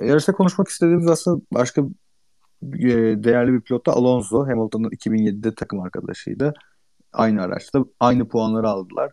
[0.00, 1.82] E, yarışta konuşmak istediğimiz aslında başka
[2.62, 2.88] e,
[3.24, 4.46] değerli bir pilot da Alonso.
[4.46, 6.54] Hamilton'ın 2007'de takım arkadaşıydı.
[7.12, 9.12] Aynı araçta aynı puanları aldılar.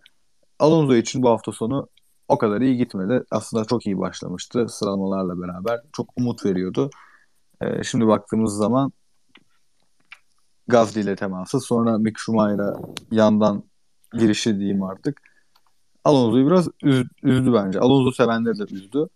[0.60, 1.88] Alonso için bu hafta sonu
[2.28, 3.24] o kadar iyi gitmedi.
[3.32, 5.80] Aslında çok iyi başlamıştı sıralamalarla beraber.
[5.94, 6.90] Çok umut veriyordu.
[7.62, 8.92] Ee, şimdi baktığımız zaman
[10.68, 12.80] Gazli ile teması sonra Mick Schumacher'a
[13.11, 13.64] yandan
[14.14, 15.22] girişi diyeyim artık.
[16.04, 17.80] Alonso'yu biraz üz, üzdü bence.
[17.80, 19.08] Alonso sevenleri de üzdü.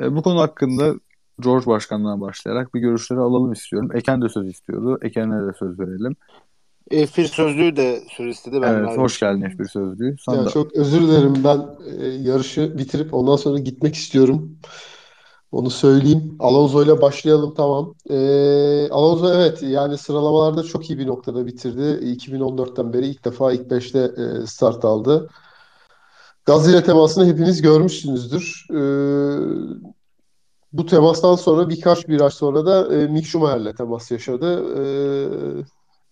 [0.00, 0.94] E, bu konu hakkında
[1.40, 3.90] George Başkan'dan başlayarak bir görüşleri alalım istiyorum.
[3.94, 4.98] Eken de söz istiyordu.
[5.02, 6.16] Eken'e de söz verelim.
[6.90, 8.62] F1 sözlüğü de söz istedi.
[8.62, 10.16] Ben evet, hoş geldin F1 sözlüğü.
[10.20, 10.50] Sana ya da...
[10.50, 11.34] Çok özür dilerim.
[11.44, 11.66] Ben
[11.98, 14.58] e, yarışı bitirip ondan sonra gitmek istiyorum.
[15.52, 16.36] Onu söyleyeyim.
[16.38, 17.94] Alonso ile başlayalım tamam.
[18.10, 18.16] E,
[18.90, 21.80] Alonso evet yani sıralamalarda çok iyi bir noktada bitirdi.
[21.80, 25.30] 2014'ten beri ilk defa ilk 5'te e, start aldı.
[26.44, 28.66] Gaz ile temasını hepiniz görmüşsünüzdür.
[28.70, 28.80] E,
[30.74, 34.64] bu temastan sonra birkaç viraj sonra da e, Mick Schumacher'le temas yaşadı.
[34.76, 34.84] E,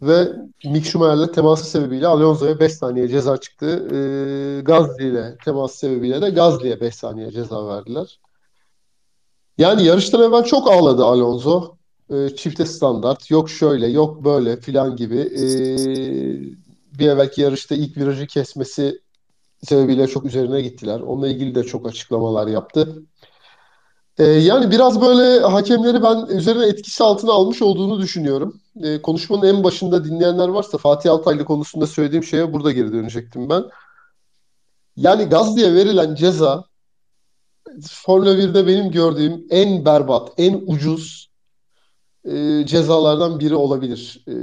[0.03, 0.33] ve
[0.65, 3.67] Mick Schumacher'le teması sebebiyle Alonso'ya 5 saniye ceza çıktı.
[3.67, 8.21] E, Gazli ile teması sebebiyle de Gazli'ye 5 saniye ceza verdiler.
[9.59, 11.77] Yani yarıştan evvel çok ağladı Alonso.
[12.11, 15.19] E, çifte standart, yok şöyle, yok böyle filan gibi.
[15.19, 15.45] E,
[16.99, 19.01] bir evvelki yarışta ilk virajı kesmesi
[19.63, 21.01] sebebiyle çok üzerine gittiler.
[21.01, 23.03] Onunla ilgili de çok açıklamalar yaptı.
[24.23, 28.61] E, yani biraz böyle hakemleri ben üzerine etkisi altına almış olduğunu düşünüyorum.
[28.83, 33.65] E, konuşmanın en başında dinleyenler varsa Fatih Altaylı konusunda söylediğim şeye burada geri dönecektim ben.
[34.97, 36.65] Yani Gazli'ye verilen ceza
[37.91, 41.31] Formula 1'de benim gördüğüm en berbat, en ucuz
[42.25, 44.25] e, cezalardan biri olabilir.
[44.28, 44.34] E,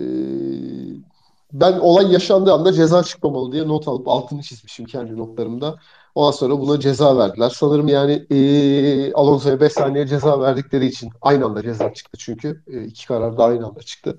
[1.53, 5.75] ben olay yaşandığı anda ceza çıkmamalı diye not alıp altını çizmişim kendi notlarımda.
[6.15, 7.49] Ondan sonra buna ceza verdiler.
[7.49, 12.63] Sanırım yani e, Alonso'ya 5 saniye ceza verdikleri için aynı anda ceza çıktı çünkü.
[12.67, 14.17] E, iki karar da aynı anda çıktı.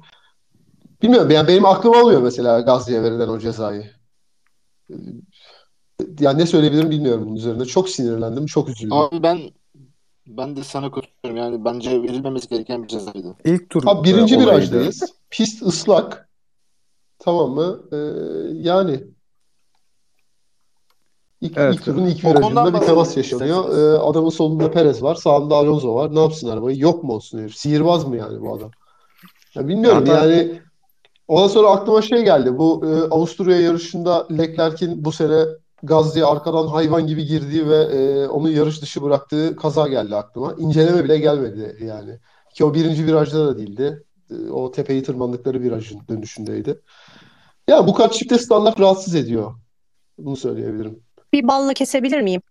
[1.02, 3.90] Bilmiyorum yani benim aklım almıyor mesela Gazli'ye verilen o cezayı.
[4.90, 4.94] E,
[6.20, 7.64] yani ne söyleyebilirim bilmiyorum bunun üzerinde.
[7.64, 8.96] Çok sinirlendim, çok üzüldüm.
[8.96, 9.40] Abi ben
[10.26, 11.36] ben de sana katılıyorum.
[11.36, 13.36] Yani bence verilmemesi gereken bir cezaydı.
[13.44, 15.02] İlk tur Abi birinci virajdayız.
[15.30, 16.28] Pist ıslak.
[17.18, 17.80] Tamam mı?
[17.92, 17.96] Ee,
[18.54, 19.04] yani
[21.40, 21.74] ilk, evet.
[21.74, 23.78] ilk turun ilk virajında bir temas yaşanıyor.
[23.78, 25.14] Ee, adamın solunda Perez var.
[25.14, 26.14] Sağında Alonso var.
[26.14, 26.78] Ne yapsın arabayı?
[26.78, 27.56] Yok mu olsun herif?
[27.56, 28.70] Sihirbaz mı yani bu adam?
[29.54, 30.60] Ya bilmiyorum ya yani
[31.28, 32.58] ondan sonra aklıma şey geldi.
[32.58, 35.44] Bu e, Avusturya yarışında Leclerc'in bu sene
[35.82, 40.54] Gazli'ye arkadan hayvan gibi girdiği ve e, onu yarış dışı bıraktığı kaza geldi aklıma.
[40.58, 42.18] İnceleme bile gelmedi yani.
[42.54, 44.02] Ki o birinci virajda da değildi.
[44.30, 46.80] E, o tepeyi tırmandıkları virajın dönüşündeydi.
[47.68, 49.54] Ya bu kadar çifte standart rahatsız ediyor.
[50.18, 51.02] Bunu söyleyebilirim.
[51.32, 52.42] Bir balla kesebilir miyim?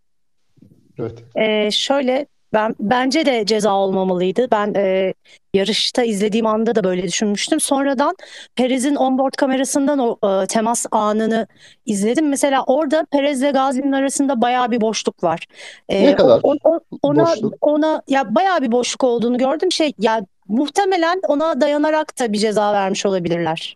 [1.00, 1.24] Evet.
[1.36, 4.52] Ee, şöyle ben bence de ceza olmamalıydı.
[4.52, 5.14] Ben e,
[5.54, 7.60] yarışta izlediğim anda da böyle düşünmüştüm.
[7.60, 8.16] Sonradan
[8.56, 11.48] Perez'in onboard kamerasından o e, temas anını
[11.86, 12.30] izledim.
[12.30, 15.48] Mesela orada Perez ile Gazi'nin arasında bayağı bir boşluk var.
[15.90, 16.40] E, ne kadar?
[16.44, 17.54] O, o, ona boşluk?
[17.62, 19.72] ona ya bayağı bir boşluk olduğunu gördüm.
[19.72, 23.76] Şey ya muhtemelen ona dayanarak da bir ceza vermiş olabilirler.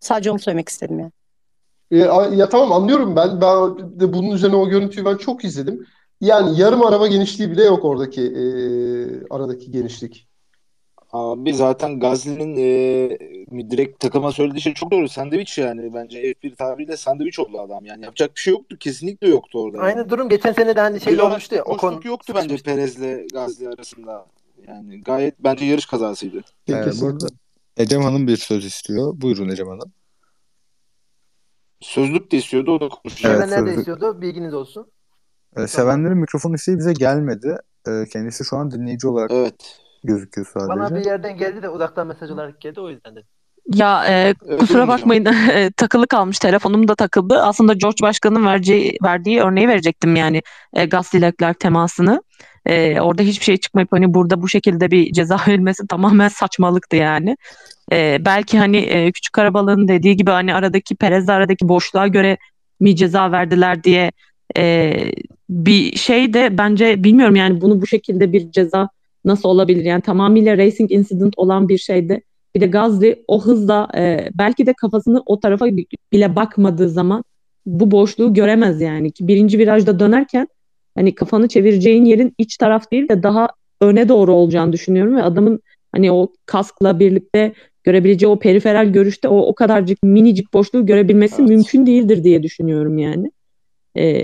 [0.00, 1.10] Sadece onu söylemek istedim yani.
[1.90, 3.40] Ya, ya tamam anlıyorum ben.
[3.40, 5.86] Ben de bunun üzerine o görüntüyü ben çok izledim.
[6.20, 8.44] Yani yarım araba genişliği bile yok oradaki e,
[9.30, 10.26] aradaki genişlik.
[11.12, 15.08] Abi zaten Gazli'nin e, direkt takıma söylediği şey çok doğru.
[15.08, 17.84] Sandviç yani bence F1 tabiriyle sandviç oldu adam.
[17.84, 18.76] Yani yapacak bir şey yoktu.
[18.80, 19.78] Kesinlikle yoktu orada.
[19.78, 20.10] Aynı yani.
[20.10, 21.62] durum geçen sene de hani şey olmuştu ya.
[21.64, 24.26] O konu yoktu bence Perez'le Gazli arasında.
[24.68, 26.40] Yani gayet bence yarış kazasıydı.
[26.68, 27.26] Ee, burada
[27.76, 29.12] Ecem Hanım bir söz istiyor.
[29.16, 29.92] Buyurun Ecem Hanım.
[31.80, 33.34] Sözlük de istiyordu o da konuşuyor.
[33.34, 34.20] Evet, Sevenler de istiyordu.
[34.20, 34.86] Bilginiz olsun.
[35.56, 37.56] Ee, sevenlerin mikrofon isteği bize gelmedi.
[37.88, 39.80] Ee, kendisi şu an dinleyici olarak evet.
[40.04, 40.68] gözüküyor sadece.
[40.68, 43.28] Bana bir yerden geldi de uzaktan mesaj olarak geldi o yüzden dedim.
[43.74, 45.24] Ya e, kusura bakmayın
[45.76, 47.42] takılı kalmış telefonum da takıldı.
[47.42, 50.42] Aslında George Başkan'ın vereceği, verdiği örneği verecektim yani
[50.72, 52.22] e, Gasly temasını.
[52.66, 57.36] E, orada hiçbir şey çıkmayıp hani burada bu şekilde bir ceza verilmesi tamamen saçmalıktı yani.
[57.92, 62.38] E, belki hani e, küçük arabalığın dediği gibi hani aradaki Perez'le aradaki boşluğa göre
[62.80, 64.12] mi ceza verdiler diye
[64.56, 64.94] e,
[65.50, 68.88] bir şey de bence bilmiyorum yani bunu bu şekilde bir ceza
[69.24, 69.84] nasıl olabilir?
[69.84, 72.22] Yani tamamıyla racing incident olan bir şeyde
[72.54, 75.66] bir de Gazli o hızla e, belki de kafasını o tarafa
[76.12, 77.24] bile bakmadığı zaman
[77.66, 79.12] bu boşluğu göremez yani.
[79.12, 80.48] Ki birinci virajda dönerken
[80.94, 83.48] hani kafanı çevireceğin yerin iç taraf değil de daha
[83.80, 85.60] öne doğru olacağını düşünüyorum ve adamın
[85.92, 87.52] hani o kaskla birlikte
[87.84, 91.48] görebileceği o periferal görüşte o o kadarcık minicik boşluğu görebilmesi evet.
[91.48, 93.30] mümkün değildir diye düşünüyorum yani.
[93.96, 94.22] Ee,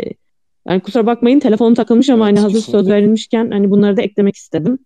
[0.68, 4.78] yani kusura bakmayın telefonum takılmış ama hani hazır söz verilmişken hani bunları da eklemek istedim.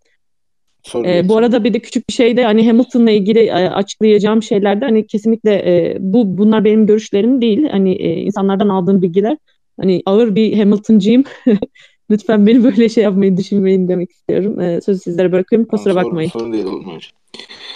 [0.82, 4.43] Sorun Ee, bu arada bir de küçük bir şey de hani Hamilton'la ilgili e, açıklayacağım
[4.43, 7.69] şeylerde hani kesinlikle e, bu bunlar benim görüşlerim değil.
[7.70, 9.37] Hani e, insanlardan aldığım bilgiler.
[9.81, 11.25] Hani ağır bir Hamilton'cıyım.
[12.10, 14.60] Lütfen beni böyle şey yapmayın, düşünmeyin demek istiyorum.
[14.60, 15.68] E, sözü sizlere bırakıyorum.
[15.68, 16.30] Kusura bakmayın.
[16.30, 17.10] sorun değil olur mu hocam?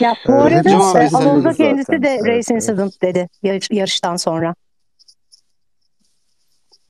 [0.01, 1.57] Ya bu Evet, arada e, sen- Alonso zaten.
[1.57, 3.03] kendisi de Evet, race evet.
[3.03, 4.55] dedi yarış- yarıştan sonra.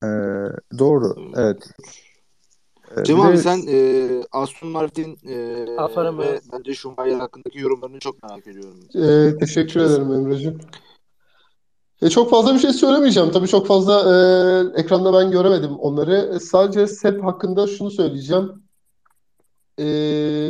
[0.04, 0.06] Ee,
[0.78, 1.14] doğru.
[1.36, 1.70] Evet.
[2.98, 5.34] Ee, Cem abi sen e, Aston Martin e,
[5.78, 6.18] Romeo.
[6.24, 8.80] ve bence Schumacher hakkındaki yorumlarını çok merak ediyorum.
[8.94, 10.58] Ee, teşekkür ederim Emre'ciğim.
[12.04, 13.30] E, çok fazla bir şey söylemeyeceğim.
[13.32, 13.94] Tabii çok fazla
[14.76, 16.30] e, ekranda ben göremedim onları.
[16.36, 18.52] E, sadece Sep hakkında şunu söyleyeceğim.
[19.78, 19.84] E,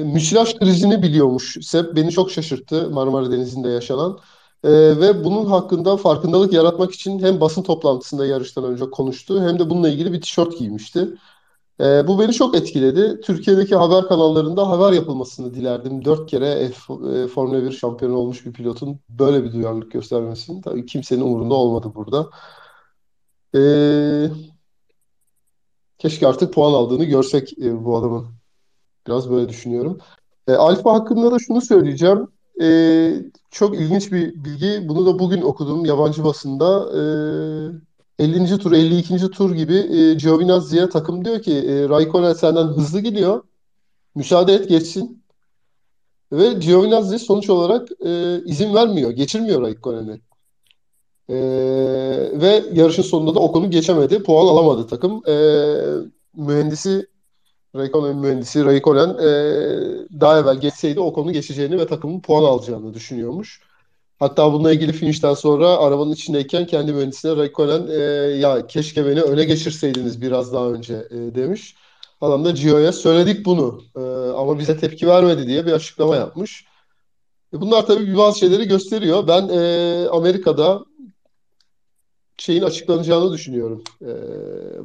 [0.05, 1.57] müsilaj krizini biliyormuş.
[1.63, 4.19] Sep beni çok şaşırttı Marmara Denizi'nde yaşanan.
[4.65, 9.71] E, ve bunun hakkında farkındalık yaratmak için hem basın toplantısında yarıştan önce konuştu hem de
[9.71, 11.09] bununla ilgili bir tişört giymişti.
[11.81, 13.21] E, bu beni çok etkiledi.
[13.21, 16.05] Türkiye'deki haber kanallarında haber yapılmasını dilerdim.
[16.05, 20.87] Dört kere F, e, Formula 1 şampiyonu olmuş bir pilotun böyle bir duyarlılık göstermesinin tabii
[20.87, 22.31] kimsenin umurunda olmadı burada.
[23.55, 23.61] E,
[25.99, 28.27] keşke artık puan aldığını görsek e, bu adamın.
[29.07, 29.99] Biraz böyle düşünüyorum.
[30.49, 32.29] E, Alfa hakkında da şunu söyleyeceğim.
[32.63, 32.67] E,
[33.51, 34.89] çok ilginç bir bilgi.
[34.89, 36.91] Bunu da bugün okudum yabancı basında.
[36.99, 37.03] E,
[38.19, 38.59] 50.
[38.59, 39.31] tur, 52.
[39.31, 43.43] tur gibi e, Giovinazzi'ye takım diyor ki e, Raikkonen senden hızlı gidiyor.
[44.15, 45.25] Müsaade et geçsin.
[46.33, 49.11] Ve Giovinazzi sonuç olarak e, izin vermiyor.
[49.11, 50.21] Geçirmiyor Raikkonen'i.
[51.29, 51.37] E,
[52.41, 54.23] ve yarışın sonunda da Ocon'u geçemedi.
[54.23, 55.23] Puan alamadı takım.
[55.29, 55.35] E,
[56.37, 57.07] mühendisi
[57.77, 59.31] Raikkonen mühendisi Raikkonen e,
[60.21, 63.61] daha evvel geçseydi Ocon'u geçeceğini ve takımın puan alacağını düşünüyormuş.
[64.19, 67.95] Hatta bununla ilgili finişten sonra arabanın içindeyken kendi mühendisine Raikkonen e,
[68.37, 71.75] ya keşke beni öne geçirseydiniz biraz daha önce e, demiş.
[72.21, 74.01] Adam da Gio'ya söyledik bunu e,
[74.37, 76.65] ama bize tepki vermedi diye bir açıklama yapmış.
[77.55, 79.29] E, bunlar tabii bazı şeyleri gösteriyor.
[79.29, 80.85] Ben e, Amerika'da
[82.37, 83.85] şeyin açıklanacağını düşünüyorum.
[84.03, 84.09] E,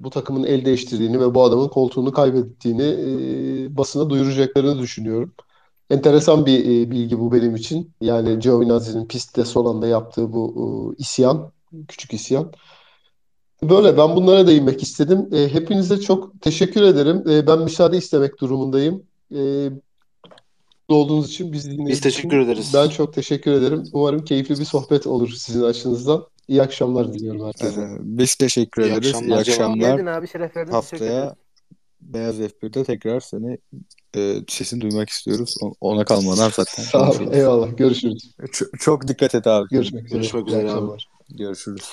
[0.03, 5.33] bu takımın el değiştirdiğini ve bu adamın koltuğunu kaybettiğini e, basına duyuracaklarını düşünüyorum.
[5.89, 7.91] Enteresan bir e, bilgi bu benim için.
[8.01, 11.51] Yani Giovinazzi'nin pistte son anda yaptığı bu e, isyan,
[11.87, 12.51] küçük isyan.
[13.63, 15.29] Böyle ben bunlara değinmek istedim.
[15.33, 17.23] E, hepinize çok teşekkür ederim.
[17.29, 19.03] E, ben müsaade istemek durumundayım.
[19.35, 19.69] E,
[20.89, 22.71] olduğunuz için biz dinlediğiniz Biz teşekkür için ederiz.
[22.73, 23.83] Ben çok teşekkür ederim.
[23.93, 26.25] Umarım keyifli bir sohbet olur sizin açınızdan.
[26.47, 27.81] İyi akşamlar diliyorum herkese.
[27.81, 29.07] Ee, biz teşekkür İyi ederiz.
[29.07, 29.97] akşamlar İyi akşamlar.
[29.97, 30.71] Geldin abi şeref verdin.
[30.71, 31.33] Teşekkür Haftaya ederiz.
[32.01, 33.57] Beyaz F1'de tekrar seni
[34.17, 35.55] e, sesini duymak istiyoruz.
[35.81, 37.15] Ona kalmadan zaten Sağ ol.
[37.33, 37.77] Eyvallah.
[37.77, 38.35] Görüşürüz.
[38.51, 39.67] Çok, çok dikkat et abi.
[39.69, 40.17] Görüşmek üzere.
[40.19, 40.91] Görüşmek üzere abi.
[41.29, 41.89] Görüşürüz.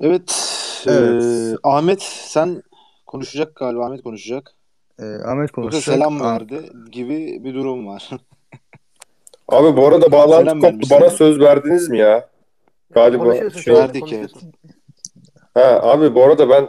[0.00, 0.50] Evet.
[0.86, 1.22] Evet.
[1.24, 2.62] e, Ahmet sen
[3.06, 3.86] konuşacak galiba.
[3.86, 4.54] Ahmet konuşacak.
[4.98, 5.82] Ee, Ahmet Yoksa konuşacak.
[5.94, 8.10] selam Ah- verdi gibi bir durum var.
[9.48, 10.90] Abi bu arada bağlantı Selam koptu.
[10.90, 11.10] Bana sana.
[11.10, 12.28] söz verdiniz mi ya?
[12.90, 14.14] Galiba şey- Verdik.
[15.54, 16.68] Ha abi bu arada ben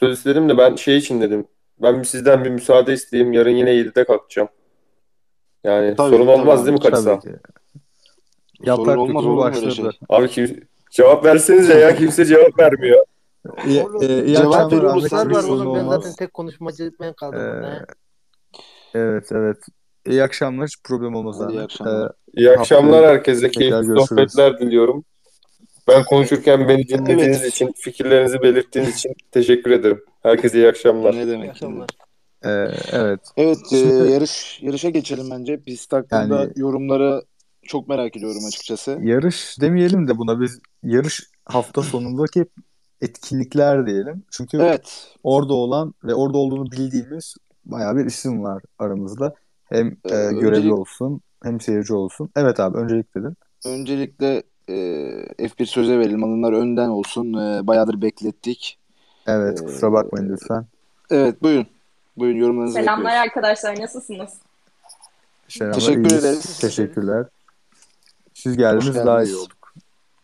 [0.00, 1.46] söz istedim de ben şey için dedim.
[1.82, 3.32] Ben bir sizden bir müsaade isteyeyim.
[3.32, 4.48] Yarın yine 7'de kalkacağım.
[5.64, 7.18] Yani Tabii, sorun tabii olmaz abi, değil mi Tabii Kaçsa?
[7.18, 7.28] ki.
[7.28, 7.40] Sorun
[8.64, 9.74] Yaprak olmaz olur başladı.
[9.74, 9.86] şey?
[10.08, 13.04] Abi kim cevap versenize ya kimse cevap vermiyor.
[13.48, 17.84] Oğlum, e, iyi cevap Kuşlar var oğlum ben zaten tek konuşmacı ben kaldım Ee,
[18.94, 19.56] evet evet.
[20.06, 20.66] İyi akşamlar.
[20.66, 22.06] Hiç problem olmaz Hadi iyi akşamlar.
[22.06, 23.50] Ee, İyi akşamlar herkese.
[23.50, 25.04] Keyifli sohbetler diliyorum.
[25.90, 27.52] Ben konuşurken beni dinlediğiniz Evet.
[27.54, 30.04] için, fikirlerinizi belirttiğiniz için teşekkür ederim.
[30.22, 31.12] Herkese iyi akşamlar.
[31.14, 31.50] Ne İyi demek?
[31.50, 31.88] akşamlar.
[32.44, 32.48] Ee,
[32.92, 33.20] evet.
[33.36, 35.60] Evet, e, Şimdi- yarış yarışa geçelim bence.
[35.60, 37.22] Pist hakkında Yani- yorumları
[37.62, 38.98] çok merak ediyorum açıkçası.
[39.02, 42.44] Yarış demeyelim de buna biz yarış hafta sonundaki
[43.00, 44.22] etkinlikler diyelim.
[44.30, 49.34] Çünkü Evet, orada olan ve orada olduğunu bildiğimiz bayağı bir isim var aramızda.
[49.64, 52.30] Hem Ee, e, görevli öncelik- olsun hem seyirci olsun.
[52.36, 53.36] Evet abi öncelik dedin.
[53.66, 56.24] öncelikle e, F1 söze verelim.
[56.24, 57.32] Alınlar önden olsun.
[57.34, 58.78] E, bayağıdır beklettik.
[59.26, 60.64] Evet Ee, kusura bakmayın lütfen.
[61.10, 61.66] Evet, buyurun.
[62.16, 63.22] Buyurun yorumlarınızı Selamlar bekliyoruz.
[63.26, 64.30] arkadaşlar, nasılsınız?
[65.48, 66.24] Selamlar, Teşekkür iyiyiz.
[66.24, 66.58] ederiz.
[66.60, 67.26] Teşekkürler.
[68.34, 69.72] Siz geldiniz daha iyi olduk.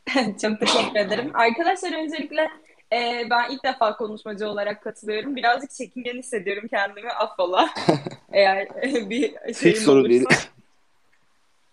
[0.42, 1.30] Çok teşekkür ederim.
[1.34, 2.48] Arkadaşlar öncelikle
[2.92, 5.36] e, ben ilk defa konuşmacı olarak katılıyorum.
[5.36, 7.68] Birazcık çekingen hissediyorum kendimi affola.
[8.32, 10.10] Eğer e, bir Hiç şeyim sorun olursa.
[10.10, 10.24] değil.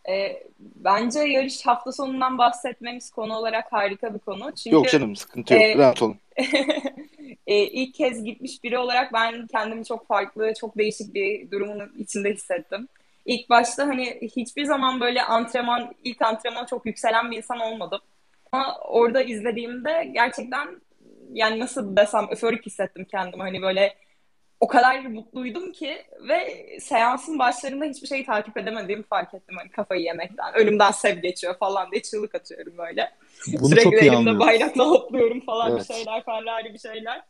[0.10, 4.56] E, bence yarış hafta sonundan bahsetmemiz konu olarak harika bir konu.
[4.56, 5.64] Çünkü Yok canım sıkıntı yok.
[5.64, 6.18] e, Rahat olun.
[7.48, 12.34] e, ilk kez gitmiş biri olarak ben kendimi çok farklı, çok değişik bir durumun içinde
[12.34, 12.88] hissettim.
[13.26, 18.00] İlk başta hani hiçbir zaman böyle antrenman, ilk antrenman çok yükselen bir insan olmadım.
[18.52, 20.68] Ama orada izlediğimde gerçekten
[21.34, 23.44] yani nasıl desem öforik hissettim kendimi.
[23.44, 23.96] Hani böyle
[24.64, 29.56] o kadar mutluydum ki ve seansın başlarında hiçbir şeyi takip edemediğimi fark ettim.
[29.58, 30.54] Hani kafayı yemekten.
[30.54, 33.12] Önümden sev geçiyor falan diye çığlık atıyorum böyle.
[33.48, 34.40] Bunu Sürekli çok iyi elimde anlıyorum.
[34.40, 35.90] bayrakla hopluyorum falan Evet.
[35.90, 37.22] bir şeyler, Ferrari bir şeyler.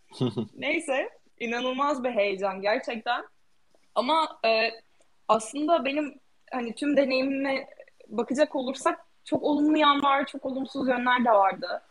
[0.58, 1.10] Neyse,
[1.40, 3.26] inanılmaz bir heyecan gerçekten.
[3.96, 4.70] Ama e,
[5.28, 6.20] aslında benim
[6.52, 7.68] hani tüm deneyimime
[8.08, 11.82] bakacak olursak çok olumlu yan var, çok olumsuz yönler de vardı.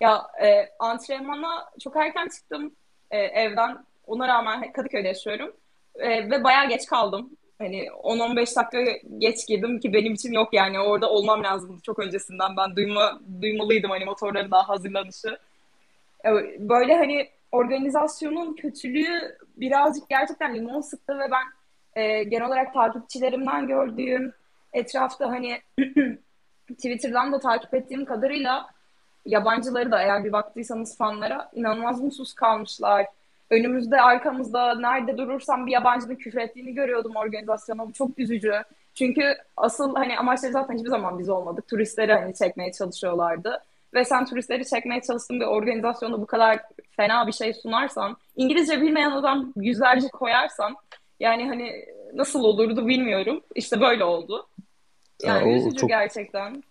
[0.00, 2.72] Ya e, antrenmana çok erken çıktım
[3.10, 3.89] e, evden.
[4.10, 5.52] Ona rağmen Kadıköy'de yaşıyorum.
[5.94, 7.30] E, ve bayağı geç kaldım.
[7.58, 12.56] Hani 10-15 dakika geç girdim ki benim için yok yani orada olmam lazımdı çok öncesinden.
[12.56, 15.38] Ben duyma, duymalıydım hani motorların daha hazırlanışı.
[16.24, 16.30] E,
[16.68, 21.44] Böyle hani organizasyonun kötülüğü birazcık gerçekten limon sıktı ve ben
[22.02, 24.32] e, genel olarak takipçilerimden gördüğüm
[24.72, 25.60] etrafta hani
[26.68, 28.66] Twitter'dan da takip ettiğim kadarıyla
[29.26, 33.06] yabancıları da eğer bir baktıysanız fanlara inanılmaz mutsuz kalmışlar.
[33.50, 37.88] Önümüzde, arkamızda nerede durursam bir yabancının küfrettiğini görüyordum organizasyona.
[37.88, 38.52] Bu çok üzücü.
[38.94, 41.68] Çünkü asıl hani amaçları zaten hiçbir zaman biz olmadık.
[41.68, 43.62] Turistleri hani çekmeye çalışıyorlardı.
[43.94, 49.10] Ve sen turistleri çekmeye çalıştığın bir organizasyonda bu kadar fena bir şey sunarsan, İngilizce bilmeyen
[49.10, 50.76] adam yüzlerce koyarsan
[51.20, 53.40] yani hani nasıl olurdu bilmiyorum.
[53.54, 54.48] İşte böyle oldu.
[55.22, 56.62] Yani Ya o üzücü çok gerçekten.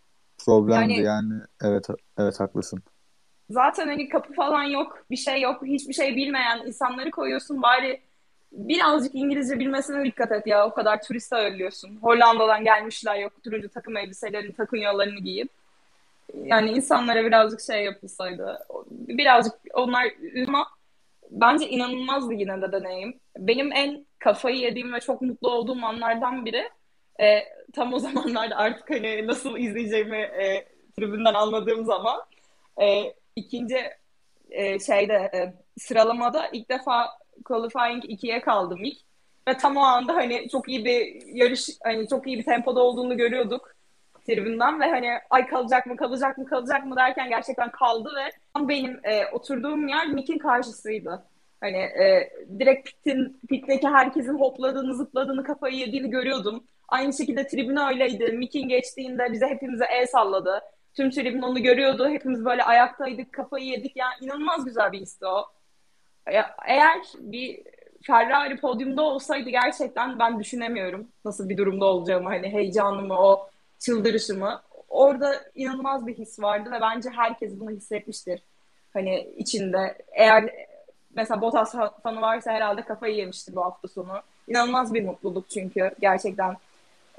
[0.45, 1.33] problemdi Yani yani.
[1.63, 2.83] Evet evet haklısın.
[3.49, 8.01] Zaten hani kapı falan yok, bir şey yok, hiçbir şey bilmeyen insanları koyuyorsun bari
[8.51, 10.67] birazcık İngilizce bilmesine dikkat et ya.
[10.67, 11.97] O kadar turist ağırlıyorsun.
[12.01, 15.49] Hollanda'dan gelmişler yok turuncu takım elbiselerini, takınyalarını giyip.
[16.43, 18.59] Yani insanlara birazcık şey yapılsaydı.
[18.91, 20.07] Birazcık onlar
[20.47, 20.67] ama
[21.31, 23.19] bence inanılmazdı yine de deneyim.
[23.37, 26.69] Benim en kafayı yediğim ve çok mutlu olduğum anlardan biri
[27.21, 27.39] e,
[27.73, 30.65] tam o zamanlarda artık hani nasıl izleyeceğimi e,
[30.97, 32.21] tribünden anladığım zaman
[32.81, 33.77] e, ikinci
[34.49, 37.07] e, şeyde e, sıralamada ilk defa
[37.45, 38.97] qualifying 2'ye kaldım ilk.
[39.47, 43.17] Ve tam o anda hani çok iyi bir yarış, hani çok iyi bir tempoda olduğunu
[43.17, 43.75] görüyorduk
[44.29, 48.69] tribünden ve hani ay kalacak mı kalacak mı kalacak mı derken gerçekten kaldı ve tam
[48.69, 51.23] benim e, oturduğum yer Mick'in karşısıydı.
[51.61, 56.63] Hani e, direkt pitin, pitteki herkesin hopladığını, zıpladığını, kafayı yediğini görüyordum.
[56.87, 58.31] Aynı şekilde tribün öyleydi.
[58.31, 60.61] Mick'in geçtiğinde bize hepimize el salladı.
[60.99, 62.09] Tüm tribün onu görüyordu.
[62.09, 63.95] Hepimiz böyle ayaktaydık, kafayı yedik.
[63.95, 65.45] Yani inanılmaz güzel bir histi o.
[66.65, 67.63] Eğer bir
[68.01, 74.61] Ferrari podyumda olsaydı gerçekten ben düşünemiyorum nasıl bir durumda olacağımı, hani heyecanımı, o çıldırışımı.
[74.89, 78.41] Orada inanılmaz bir his vardı ve bence herkes bunu hissetmiştir.
[78.93, 79.97] Hani içinde.
[80.11, 80.49] Eğer
[81.15, 84.21] mesela Bottas fanı varsa herhalde kafayı yemiştir bu hafta sonu.
[84.47, 86.55] İnanılmaz bir mutluluk çünkü gerçekten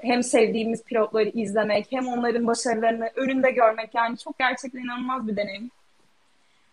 [0.02, 5.70] hem sevdiğimiz pilotları izlemek hem onların başarılarını önünde görmek yani çok gerçekten inanılmaz bir deneyim.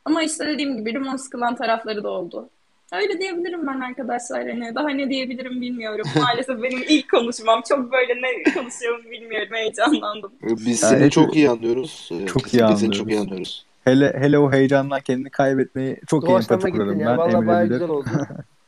[0.05, 2.49] Ama işte dediğim gibi limon sıkılan tarafları da oldu.
[2.93, 4.49] Öyle diyebilirim ben arkadaşlar.
[4.49, 6.05] Hani daha ne diyebilirim bilmiyorum.
[6.21, 7.61] Maalesef benim ilk konuşmam.
[7.69, 9.47] Çok böyle ne konuşuyorum bilmiyorum.
[9.51, 10.31] Heyecanlandım.
[10.41, 12.09] Biz Ya seni hep- çok iyi anlıyoruz.
[12.11, 13.21] Ee, Çok iyi kesinlikle seni çok iyi anlıyoruz.
[13.31, 13.65] anlıyoruz.
[13.83, 16.87] Hele hele o heyecandan kendini kaybetmeyi çok iyi empati ya.
[16.87, 17.17] ben.
[17.17, 18.07] Vallahi Emre bayağı güzel oldu.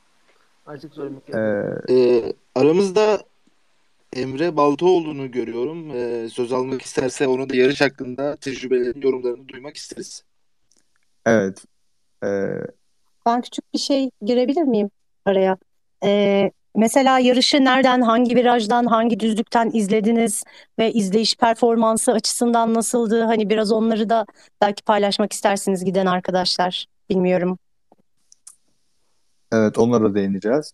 [0.68, 2.26] Açık söylemek Ee, gerekirse.
[2.28, 3.20] Ee, aramızda
[4.14, 5.92] Emre Baltoğlu'nu görüyorum.
[5.92, 10.24] Ee, söz almak isterse onu da yarış hakkında tecrübelerini, yorumlarını duymak isteriz.
[11.26, 11.66] evet.
[12.24, 12.28] Ee,
[13.26, 14.90] Ben küçük bir şey girebilir miyim
[15.26, 15.58] araya?
[16.04, 20.44] Ee, mesela yarışı nereden, hangi virajdan, hangi düzlükten izlediniz
[20.80, 23.24] ve izleyiş performansı açısından nasıldı?
[23.24, 24.26] Hani biraz onları da
[24.62, 26.86] belki paylaşmak istersiniz giden arkadaşlar.
[27.10, 27.60] Bilmiyorum.
[29.52, 30.74] evet onlara da değineceğiz.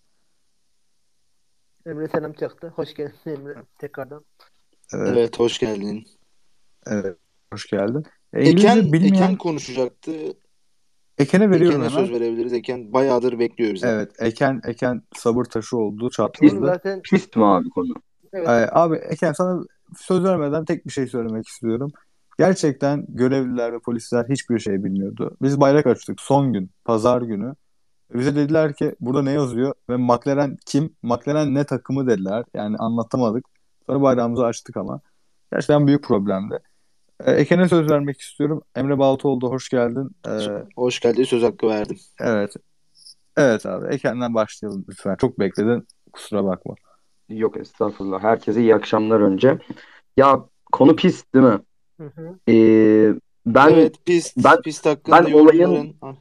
[1.86, 2.72] Emre selam çaktı.
[2.76, 4.26] Hoş geldin Emre tekrardan.
[4.94, 6.06] Evet, Evet, hoş geldin.
[6.88, 7.18] evet.
[7.54, 8.04] Hoş geldin.
[8.34, 10.12] E, İngilizce Eken, bilmeyen Eken konuşacaktı.
[11.18, 12.54] Eken'e veriyorum Eken'e söz verebiliriz.
[12.54, 13.88] Eken bayağıdır bekliyor bizi.
[13.88, 16.66] Evet, Eken Eken sabır taşı oldu, çatladı.
[16.66, 17.94] zaten Pist mi abi konu?
[18.34, 18.48] evet.
[18.48, 19.64] Ee, abi Eken sana
[19.98, 21.92] söz vermeden tek bir şey söylemek istiyorum.
[22.38, 25.38] Gerçekten görevliler ve polisler hiçbir şey bilmiyordu.
[25.42, 27.56] Biz bayrak açtık son gün, pazar günü.
[28.14, 30.96] Bize dediler ki burada ne yazıyor ve McLaren kim?
[31.04, 32.46] McLaren ne takımı dediler.
[32.54, 33.46] Yani anlatamadık.
[33.86, 35.00] Sonra bayrağımızı açtık ama.
[35.52, 36.60] Gerçekten büyük problemdi.
[37.26, 38.62] Ee, Eken'e söz vermek istiyorum.
[38.76, 40.10] Emre Baltoğlu hoş geldin.
[40.28, 40.32] Ee,
[40.76, 41.24] Hoş geldin.
[41.24, 41.98] Söz hakkı verdim.
[42.20, 42.54] evet.
[43.38, 45.16] Evet abi Eken'den başlayalım lütfen.
[45.16, 45.88] Çok bekledin.
[46.14, 46.76] Kusura bakma.
[47.30, 48.24] Yok estağfurullah.
[48.24, 49.58] Herkese iyi akşamlar önce.
[50.18, 51.60] Ya konu pist değil mi?
[52.00, 52.40] Hı hı.
[52.52, 53.14] Ee,
[53.46, 55.96] ben Evet, pist, ben pist hakkında ben olayın yorumların.
[56.02, 56.16] Ha,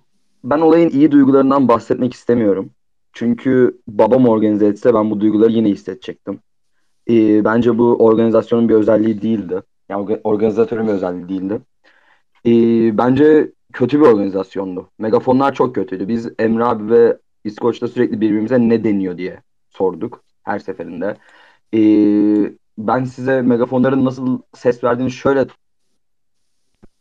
[0.44, 2.70] ben olayın iyi duygularından bahsetmek istemiyorum.
[3.12, 6.40] Çünkü babam organize etse ben bu duyguları yine hissedecektim.
[7.10, 9.62] Ee, bence bu organizasyonun bir özelliği değildi.
[9.88, 11.60] Yani orga- organizatörün bir özelliği değildi.
[12.46, 14.90] Ee, bence kötü bir organizasyondu.
[14.98, 16.08] Megafonlar çok kötüydü.
[16.08, 21.16] Biz Emre abi ve İskoç'ta sürekli birbirimize ne deniyor diye sorduk her seferinde.
[21.74, 25.46] Ee, ben size megafonların nasıl ses verdiğini şöyle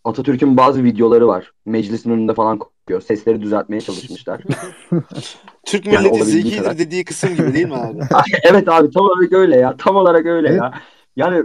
[0.04, 1.52] Atatürk'ün bazı videoları var.
[1.66, 3.02] Meclisin önünde falan kokuyor.
[3.02, 4.42] Sesleri düzeltmeye çalışmışlar.
[5.66, 6.78] Türk Yani milleti olabildiği zekidir kadar.
[6.78, 8.00] dediği kısım gibi değil mi abi?
[8.44, 9.78] evet abi tam olarak öyle ya.
[9.78, 10.60] Tam olarak öyle Evet.
[10.62, 10.82] ya.
[11.16, 11.38] Yani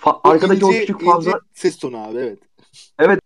[0.00, 2.38] fa- O arkadaki o ince- küçük ince fazla ses tonu abi evet.
[2.98, 3.20] Evet.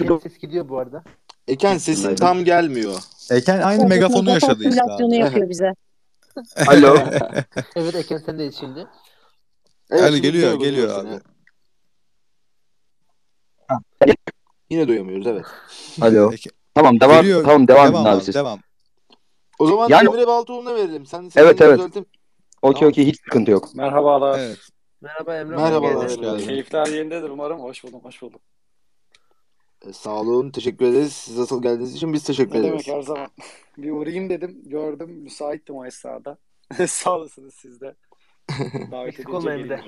[0.00, 1.02] Benim ses gidiyor bu arada.
[1.48, 2.94] Eken sesin tam gelmiyor.
[3.30, 5.16] Eken aynı megafonu megafon yaşadı işte simülasyonu abi.
[5.20, 5.72] yapıyor bize.
[6.66, 6.96] Alo.
[7.76, 8.80] Evet Eken sendeyiz şimdi.
[9.90, 11.14] Evet, Yani şimdi geliyor, geliyor seni.
[11.14, 11.20] abi.
[14.70, 15.44] Yine duyamıyoruz evet.
[16.00, 16.32] Alo.
[16.32, 17.44] Eken- Tamam devam Geliyor.
[17.44, 18.34] tamam devam Devam abi abi, siz.
[18.34, 18.58] devam.
[19.58, 21.06] O zaman Yani- Emre Baltoğlu'na verelim.
[21.06, 21.78] Sen Evet, sesini evet.
[21.80, 22.06] düzeltip-
[22.62, 22.90] Okey Tamam.
[22.92, 23.74] okey hiç sıkıntı yok.
[23.74, 24.38] Merhabalar.
[24.38, 24.58] Evet.
[25.00, 25.56] Merhaba Emre.
[25.56, 26.08] Merhabalar.
[26.10, 26.46] Geldin.
[26.46, 27.60] Keyifler yerindedir umarım.
[27.60, 28.40] Hoş buldum, hoş buldum.
[29.88, 30.50] E, Sağ olun.
[30.50, 31.12] Teşekkür ederiz.
[31.12, 32.86] Siz asıl geldiğiniz için biz teşekkür Ne ederiz.
[32.86, 33.28] demek her zaman.
[33.78, 36.38] Bir uğrayayım dedim, gördüm, müsaittim o esnada.
[36.86, 37.94] Sağ olasınız siz de.
[38.90, 39.80] Davet edince.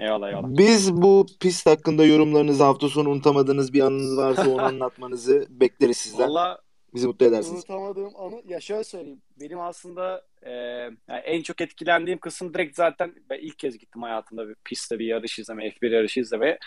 [0.00, 0.48] Eyvallah eyvallah.
[0.48, 6.28] Biz bu pist hakkında yorumlarınızı hafta sonu unutamadığınız bir anınız varsa onu anlatmanızı bekleriz sizden.
[6.28, 6.58] Valla
[6.94, 7.58] Bizi mutlu edersiniz.
[7.58, 9.22] unutamadığım anı, ya şöyle söyleyeyim.
[9.40, 14.48] Benim aslında e, yani en çok etkilendiğim kısım direkt zaten ben ilk kez gittim hayatımda
[14.48, 16.58] bir pistte bir yarış izlemeye, F1 yarışı izlemeye.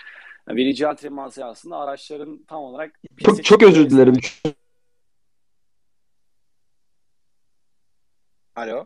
[0.47, 4.15] Yani birinci antrenman seansında araçların tam olarak Çok çok özür dilerim.
[8.55, 8.85] Alo.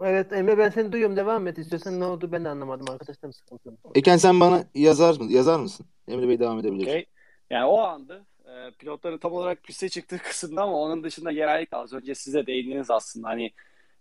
[0.00, 1.16] Evet Emre ben seni duyuyorum.
[1.16, 2.00] Devam et istiyorsan.
[2.00, 2.86] Ne oldu ben de anlamadım.
[2.90, 3.76] Arkadaşlarım sıkıntı.
[3.94, 5.28] Eken sen bana yazar mısın?
[5.28, 5.86] Yazar mısın?
[6.08, 6.82] Emre Bey devam edebilir.
[6.82, 7.06] Okey.
[7.50, 11.92] Yani o andı e, pilotların tam olarak piste çıktığı kısımda ama onun dışında genellikle az
[11.92, 13.50] önce size değindiniz aslında hani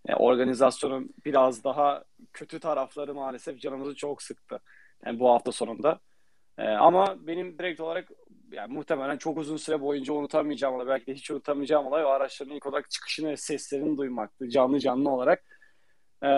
[0.08, 4.60] e, organizasyonun biraz daha kötü tarafları maalesef canımızı çok sıktı.
[5.06, 6.00] Yani bu hafta sonunda.
[6.58, 8.10] E, ama benim direkt olarak
[8.52, 12.56] yani muhtemelen çok uzun süre boyunca unutamayacağım olay, belki de hiç unutamayacağım olay o araçların
[12.56, 15.44] ilk olarak çıkışını seslerini duymaktı canlı canlı olarak.
[16.24, 16.30] E,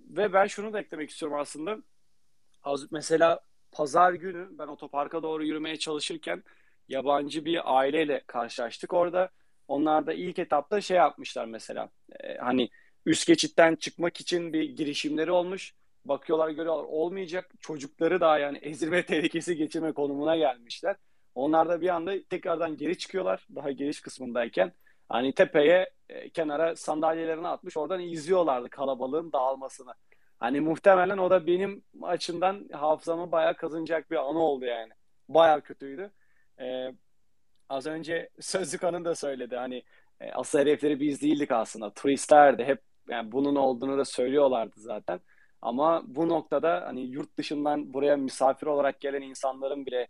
[0.00, 1.78] ve ben şunu da eklemek istiyorum aslında.
[2.62, 3.40] Az, mesela
[3.72, 6.44] pazar günü ben otoparka doğru yürümeye çalışırken
[6.88, 9.30] yabancı bir aileyle karşılaştık orada.
[9.68, 11.90] Onlar da ilk etapta şey yapmışlar mesela.
[12.20, 12.70] e, hani
[13.06, 15.74] üst geçitten çıkmak için bir girişimleri olmuş.
[16.04, 17.50] Bakıyorlar görüyorlar olmayacak.
[17.60, 20.96] Çocukları da yani ezilme tehlikesi geçirme konumuna gelmişler.
[21.34, 23.46] Onlar da bir anda tekrardan geri çıkıyorlar.
[23.54, 24.72] Daha giriş kısmındayken.
[25.08, 29.94] Hani tepeye e, kenara sandalyelerini atmış oradan izliyorlardı kalabalığın dağılmasını.
[30.38, 34.92] Hani muhtemelen o da benim açımdan hafızama bayağı kazınacak bir anı oldu yani.
[35.28, 36.10] Bayağı kötüydü.
[36.60, 36.92] Ee,
[37.68, 39.56] az önce Sözlük Hanım da söyledi.
[39.56, 39.82] Hani
[40.20, 41.94] e, asıl hedefleri biz değildik aslında.
[41.94, 42.64] Turistlerdi.
[42.64, 45.20] Hep yani bunun olduğunu da söylüyorlardı zaten.
[45.62, 50.08] Ama bu noktada hani yurt dışından buraya misafir olarak gelen insanların bile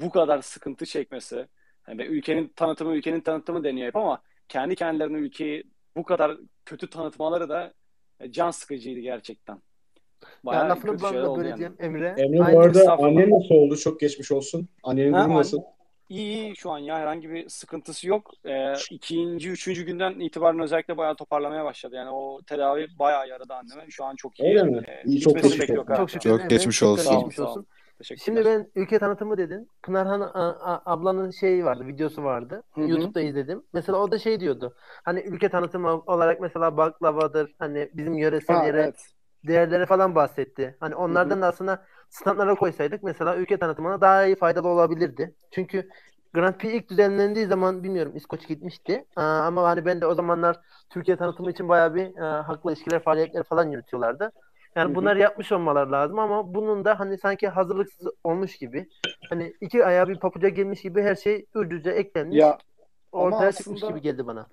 [0.00, 1.46] bu kadar sıkıntı çekmesi
[1.82, 5.64] hani ve ülkenin tanıtımı ülkenin tanıtımı deniyor hep ama kendi kendilerine ülkeyi
[5.96, 7.74] bu kadar kötü tanıtmaları da
[8.20, 9.54] e, can sıkıcıydı gerçekten.
[9.54, 9.60] Ya
[10.44, 11.50] Bayağı lafını şeyler bana oldu yani.
[11.50, 12.14] böleceğim Emre.
[12.18, 13.76] Emre bu arada annen nasıl oldu?
[13.76, 14.68] Çok geçmiş olsun.
[14.82, 15.62] Annenin durumu an- nasıl?
[16.10, 18.30] İyi iyi şu an ya herhangi bir sıkıntısı yok.
[18.46, 21.96] Ee, ikinci, üçüncü günden itibaren özellikle bayağı toparlamaya başladı.
[21.96, 23.90] Yani o tedavi bayağı yaradı anneme.
[23.90, 24.48] Şu an çok iyi.
[24.48, 24.82] Öyle mi?
[24.88, 25.66] Ee, İyi, çok olsun.
[25.66, 25.96] galiba.
[25.96, 27.04] Çok şükür Çok geçmiş olsun.
[27.04, 27.54] Sağ olun, sağ.
[28.24, 29.68] Şimdi ben ülke tanıtımı dedin.
[29.82, 32.62] Pınarhan a- a- ablanın şeyi vardı, videosu vardı.
[32.74, 32.88] Hı hı.
[32.88, 33.62] YouTube'da izledim.
[33.72, 34.74] Mesela o da şey diyordu.
[35.04, 39.12] Hani ülke tanıtımı olarak mesela baklavadır, hani bizim yöresel Ha, yere evet.
[39.46, 40.76] değerleri falan bahsetti.
[40.80, 45.34] Hani onlardan da aslında standlara koysaydık mesela ülke tanıtımına daha iyi faydalı olabilirdi.
[45.50, 45.88] Çünkü
[46.34, 49.04] Grand Prix ilk düzenlendiği zaman bilmiyorum İskoç gitmişti.
[49.16, 53.02] Aa, ama hani ben de o zamanlar Türkiye tanıtımı için bayağı bir e, haklı ilişkiler,
[53.02, 54.32] faaliyetler falan yürütüyorlardı.
[54.76, 58.88] Yani bunları yapmış olmaları lazım ama bunun da hani sanki hazırlıksız olmuş gibi.
[59.30, 62.38] Hani iki ayağa bir papuca girmiş gibi her şey ürcüce eklenmiş.
[62.38, 62.58] Ya
[63.12, 64.46] ortaya çıkmış gibi geldi bana.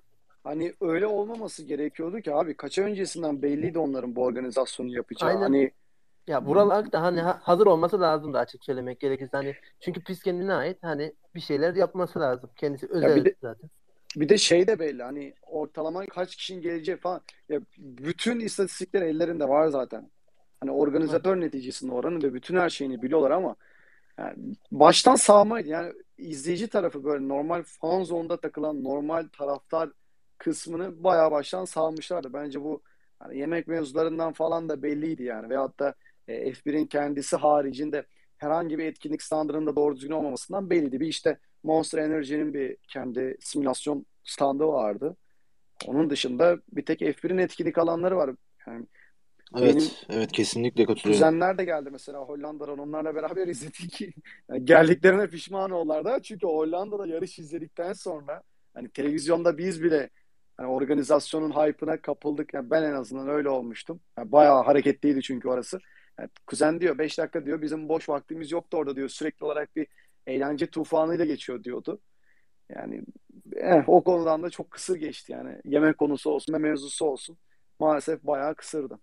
[0.44, 5.28] Hani öyle olmaması gerekiyordu ki abi kaç öncesinden belliydi onların bu organizasyonu yapacağı.
[5.28, 5.40] Aynen.
[5.40, 5.70] Hani
[6.28, 10.22] Ya buralar da hani ha- hazır olması lazım da açık söylemek gerekirse hani çünkü pis
[10.22, 12.50] kendine ait hani bir şeyler yapması lazım.
[12.56, 13.70] Kendisi özel bir de- zaten.
[14.16, 17.20] Bir de şey de belli hani ortalama kaç kişinin geleceği falan.
[17.48, 20.10] Ya bütün istatistikler ellerinde var zaten.
[20.60, 23.56] Hani organizatör neticesinde oranın ve bütün her şeyini biliyorlar ama
[24.18, 24.36] yani
[24.72, 25.68] baştan sağmaydı.
[25.68, 29.90] Yani izleyici tarafı böyle normal fan zone'da takılan normal taraftar
[30.38, 32.32] kısmını bayağı baştan sağmışlardı.
[32.32, 32.82] Bence bu
[33.18, 35.48] hani yemek mevzularından falan da belliydi yani.
[35.50, 35.94] Veyahut da
[36.28, 38.06] e, F1'in kendisi haricinde
[38.38, 41.00] herhangi bir etkinlik standarında doğru düzgün olmamasından belliydi.
[41.00, 45.16] Bir işte Monster Energy'nin bir kendi simülasyon standı vardı.
[45.86, 48.30] Onun dışında bir tek F1'in etkinlik alanları var.
[48.66, 48.86] Yani
[49.56, 51.12] Evet, Benim evet kesinlikle katılıyorum.
[51.12, 52.78] kuzenler de geldi mesela Hollanda'dan.
[52.78, 54.00] Onlarla beraber izledik.
[54.50, 56.22] Yani geldiklerine pişman oldular da.
[56.22, 58.42] Çünkü Hollanda'da yarış izledikten sonra
[58.74, 60.10] hani televizyonda biz bile
[60.56, 62.54] hani organizasyonun hype'ına kapıldık.
[62.54, 64.00] Yani ben en azından öyle olmuştum.
[64.18, 65.80] Yani bayağı hareketliydi çünkü orası.
[66.18, 69.08] Yani kuzen diyor 5 dakika diyor bizim boş vaktimiz yoktu orada diyor.
[69.08, 69.86] Sürekli olarak bir
[70.26, 72.00] eğlence tufanıyla geçiyor diyordu.
[72.76, 73.02] Yani
[73.56, 75.56] eh, o konudan da çok kısır geçti yani.
[75.64, 77.36] Yemek konusu olsun ve mevzusu olsun.
[77.80, 78.98] Maalesef bayağı kısırdı.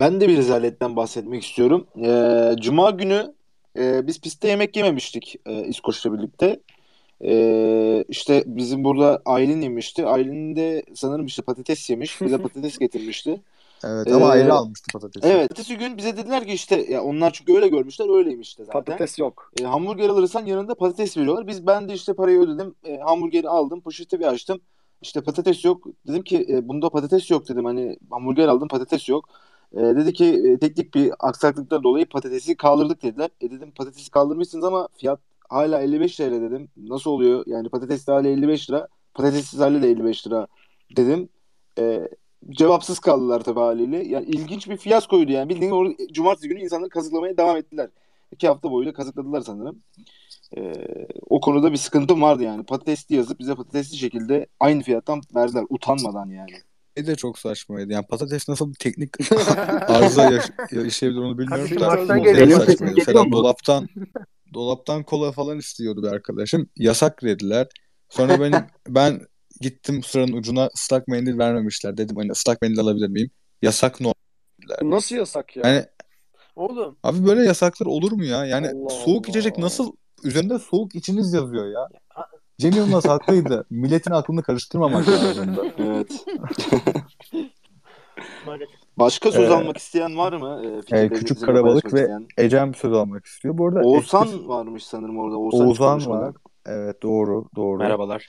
[0.00, 1.86] Ben de bir rezaletten bahsetmek istiyorum.
[2.04, 3.34] Ee, Cuma günü
[3.78, 6.60] e, biz pistte yemek yememiştik e, İskoç'la birlikte.
[7.24, 10.06] Ee, işte bizim burada Aylin yemişti.
[10.06, 12.20] Aylin de sanırım işte patates yemiş.
[12.20, 13.40] Bize patates getirmişti.
[13.84, 15.28] Evet ama Ee, ayrı almıştı patatesi.
[15.28, 15.50] Evet.
[15.50, 18.80] Ertesi gün bize dediler ki işte ya onlar çünkü öyle görmüşler öyleymiş işte zaten.
[18.80, 19.52] Patates yok.
[19.60, 21.46] E, hamburger alırsan yanında patates veriyorlar.
[21.46, 22.74] Biz ben de işte parayı ödedim.
[22.84, 23.80] E, hamburgeri aldım.
[23.80, 24.60] Poşeti bir açtım.
[25.02, 25.86] İşte patates yok.
[26.08, 27.64] Dedim ki e, bunda patates yok dedim.
[27.64, 29.28] Hani hamburger aldım patates yok.
[29.72, 33.30] E, dedi ki e, teknik bir aksaklıktan dolayı patatesi kaldırdık dediler.
[33.40, 36.68] E dedim patatesi kaldırmışsınız ama fiyat hala 55 lira dedim.
[36.76, 37.44] Nasıl oluyor?
[37.46, 38.88] Yani patates de hala 55 lira.
[39.14, 40.46] Patatessiz hali de 55 lira
[40.96, 41.28] dedim.
[41.78, 42.08] E,
[42.50, 44.08] cevapsız kaldılar tabii haliyle.
[44.08, 45.48] Yani ilginç bir fiyaskoydu yani.
[45.48, 47.88] Bildiğin orada cumartesi günü insanları kazıklamaya devam ettiler.
[48.32, 49.82] İki hafta boyunca kazıkladılar sanırım.
[50.56, 50.72] Ee,
[51.28, 52.64] o konuda bir sıkıntım vardı yani.
[52.64, 55.64] Patatesli yazıp bize patatesli şekilde aynı fiyattan verdiler.
[55.68, 56.50] Utanmadan yani.
[56.96, 57.92] Şey de çok saçmaydı.
[57.92, 59.32] Yani patates nasıl bir teknik
[59.88, 61.90] arıza yaş- yaşayabilir onu bilmiyorum da.
[61.90, 62.94] Saçmaydı.
[62.96, 63.88] Mesela dolaptan
[64.54, 66.68] dolaptan kola falan istiyordu bir arkadaşım.
[66.76, 67.68] Yasak dediler.
[68.08, 69.20] Sonra benim ben
[69.60, 71.96] gittim sıranın ucuna ıslak mendil vermemişler.
[71.96, 73.30] Dedim hani ıslak mendil alabilir miyim?
[73.62, 74.12] Yasak no.
[74.82, 75.62] Bu nasıl yasak ya?
[75.68, 75.84] Yani
[76.56, 78.44] Oğlum abi böyle yasaklar olur mu ya?
[78.46, 79.64] Yani Allah soğuk içecek Allah.
[79.64, 79.92] nasıl
[80.24, 81.88] üzerinde soğuk içiniz yazıyor ya.
[82.58, 83.64] Cem Yılmaz haklıydı.
[83.70, 85.74] Milletin aklını karıştırmamak lazımdı.
[85.78, 86.24] Evet.
[88.98, 90.60] Başka söz Ee, almak isteyen var mı?
[90.64, 92.26] Ee, Ee, fikirlerini Küçük Karabalık ve isteyen.
[92.38, 93.58] Ecem söz almak istiyor.
[93.58, 95.36] Bu arada Oğuzhan espri- varmış sanırım orada.
[95.38, 96.34] Oğuzhan, Oğuzhan var.
[96.66, 97.78] Evet doğru doğru.
[97.78, 98.26] Merhabalar.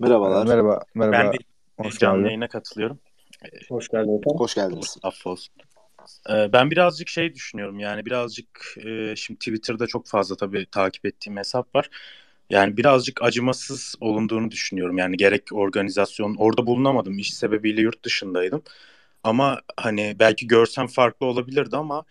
[0.00, 0.46] Merhabalar.
[0.46, 1.18] merhaba merhaba.
[1.18, 1.36] Ben de
[1.78, 2.28] Hoş canlı geldin.
[2.28, 2.98] yayına katılıyorum.
[3.68, 4.38] Hoş geldin efendim.
[4.40, 4.96] Hoş geldiniz.
[5.02, 5.54] Affolsun.
[6.30, 11.36] Ee, Ben birazcık şey düşünüyorum yani birazcık e, şimdi Twitter'da çok fazla tabii takip ettiğim
[11.36, 11.90] hesap var.
[12.50, 14.98] Yani birazcık acımasız olunduğunu düşünüyorum.
[14.98, 18.62] Yani gerek organizasyon orada bulunamadım iş sebebiyle yurt dışındaydım.
[19.24, 22.04] Ama hani belki görsem farklı olabilirdi ama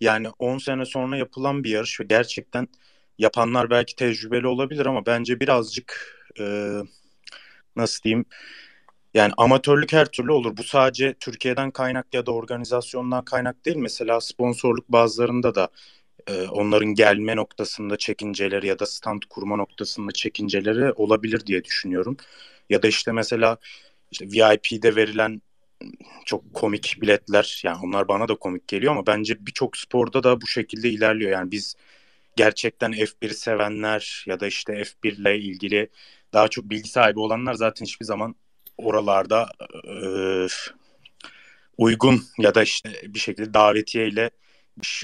[0.00, 2.68] yani 10 sene sonra yapılan bir yarış ve gerçekten
[3.18, 6.44] yapanlar belki tecrübeli olabilir ama bence birazcık e,
[7.76, 8.24] nasıl diyeyim
[9.14, 10.56] yani amatörlük her türlü olur.
[10.56, 13.76] Bu sadece Türkiye'den kaynak ya da organizasyondan kaynak değil.
[13.76, 15.68] Mesela sponsorluk bazılarında da
[16.26, 22.16] e, onların gelme noktasında çekinceleri ya da stand kurma noktasında çekinceleri olabilir diye düşünüyorum.
[22.70, 23.58] Ya da işte mesela
[24.10, 25.42] işte VIP'de verilen
[26.26, 30.46] çok komik biletler yani onlar bana da komik geliyor ama bence birçok sporda da bu
[30.46, 31.30] şekilde ilerliyor.
[31.32, 31.76] Yani biz
[32.36, 35.90] gerçekten F1'i sevenler ya da işte F1 ile ilgili
[36.32, 38.34] daha çok bilgi sahibi olanlar zaten hiçbir zaman
[38.78, 39.48] oralarda
[39.88, 39.94] e,
[41.78, 44.30] uygun ya da işte bir şekilde davetiyeyle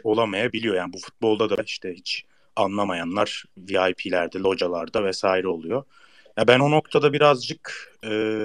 [0.04, 0.74] olamayabiliyor.
[0.74, 2.24] Yani bu futbolda da işte hiç
[2.56, 5.84] anlamayanlar VIP'lerde, localarda vesaire oluyor.
[6.36, 8.42] Ya ben o noktada birazcık e,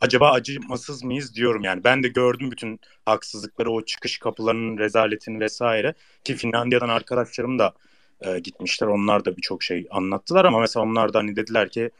[0.00, 1.84] acaba acımasız mıyız diyorum yani.
[1.84, 5.94] Ben de gördüm bütün haksızlıkları, o çıkış kapılarının rezaletini vesaire.
[6.24, 7.74] Ki Finlandiya'dan arkadaşlarım da
[8.20, 8.86] e, gitmişler.
[8.86, 11.90] Onlar da birçok şey anlattılar ama mesela onlar da hani dediler ki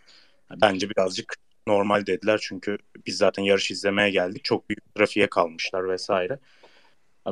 [0.62, 1.34] bence birazcık
[1.66, 2.38] normal dediler.
[2.42, 4.44] Çünkü biz zaten yarış izlemeye geldik.
[4.44, 6.38] Çok büyük trafiğe kalmışlar vesaire.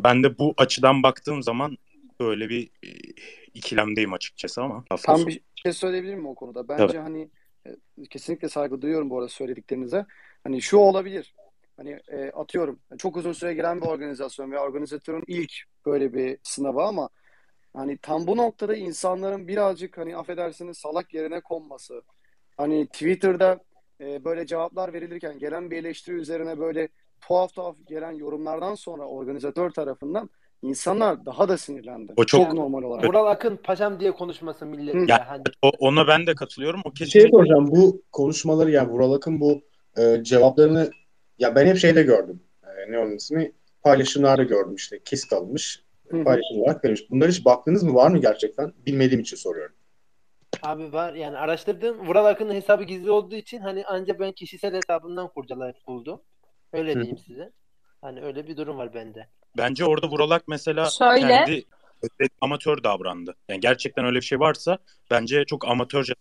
[0.05, 1.79] Ben de bu açıdan baktığım zaman
[2.21, 2.89] böyle bir e,
[3.55, 5.27] ikilemdeyim açıkçası ama Tam sonu.
[5.27, 6.69] bir şey söyleyebilir miyim o konuda?
[6.69, 7.31] Bence hani
[7.67, 7.77] e,
[8.11, 10.07] kesinlikle saygı duyuyorum bu arada söylediklerinize.
[10.45, 11.35] Hani şu olabilir.
[11.77, 15.53] Hani e, atıyorum çok uzun süre giren bir organizasyon ve organizatörün ilk
[15.87, 17.09] böyle bir sınavı ama
[17.77, 22.03] hani tam bu noktada insanların birazcık hani affedersiniz salak yerine konması.
[22.57, 23.59] Hani Twitter'da
[24.01, 26.89] e, böyle cevaplar verilirken gelen bir eleştiri üzerine böyle
[27.21, 30.31] tuhaf tuhaf gelen yorumlardan sonra organizatör tarafından
[30.63, 32.13] insanlar daha da sinirlendi.
[32.17, 33.05] O çok- Çok normal olarak.
[33.09, 35.05] Vural Akın paşam diye konuşması milletle.
[35.09, 36.81] Ya, Hani o, ona ben de katılıyorum.
[36.85, 37.71] O Bir şey soracağım.
[37.71, 39.61] Bu konuşmaları yani Vural Akın bu
[39.99, 40.91] e, cevaplarını
[41.39, 42.41] ya ben hep şeyde gördüm.
[42.65, 43.53] E, ne onun ismi?
[43.83, 44.99] Paylaşımlarda gördüm işte.
[45.05, 45.86] Kesit alınmış.
[46.11, 47.11] Paylaşım olarak verilmiş.
[47.11, 47.95] Bunlara hiç baktınız mı?
[47.95, 48.73] Var mı gerçekten?
[48.87, 49.75] Bilmediğim için soruyorum.
[50.63, 52.09] abi var yani araştırdım.
[52.09, 56.21] Vural Akın'ın hesabı gizli olduğu için hani ancak ben kişisel hesabından kurcalayıp buldum.
[56.73, 56.95] Öyle Hı.
[56.95, 57.53] diyeyim size.
[58.01, 59.29] Hani öyle bir durum var bende.
[59.59, 61.21] Bence orada Vuralak mesela Şöyle.
[61.21, 61.65] kendi
[62.41, 63.35] amatör davrandı.
[63.49, 64.79] Yani gerçekten öyle bir şey varsa
[65.11, 66.15] bence çok amatörce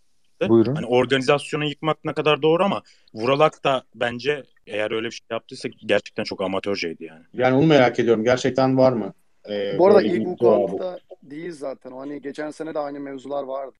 [0.48, 0.74] Buyurun.
[0.74, 2.82] Hani organizasyonu yıkmak ne kadar doğru ama
[3.14, 7.24] Vuralak da bence eğer öyle bir şey yaptıysa gerçekten çok amatörceydi yani.
[7.32, 8.24] Yani onu merak ediyorum.
[8.24, 9.14] Gerçekten var mı?
[9.50, 11.90] Ee, Bu arada ilk vukuatta değil zaten.
[11.92, 13.76] O hani geçen sene de aynı mevzular vardı.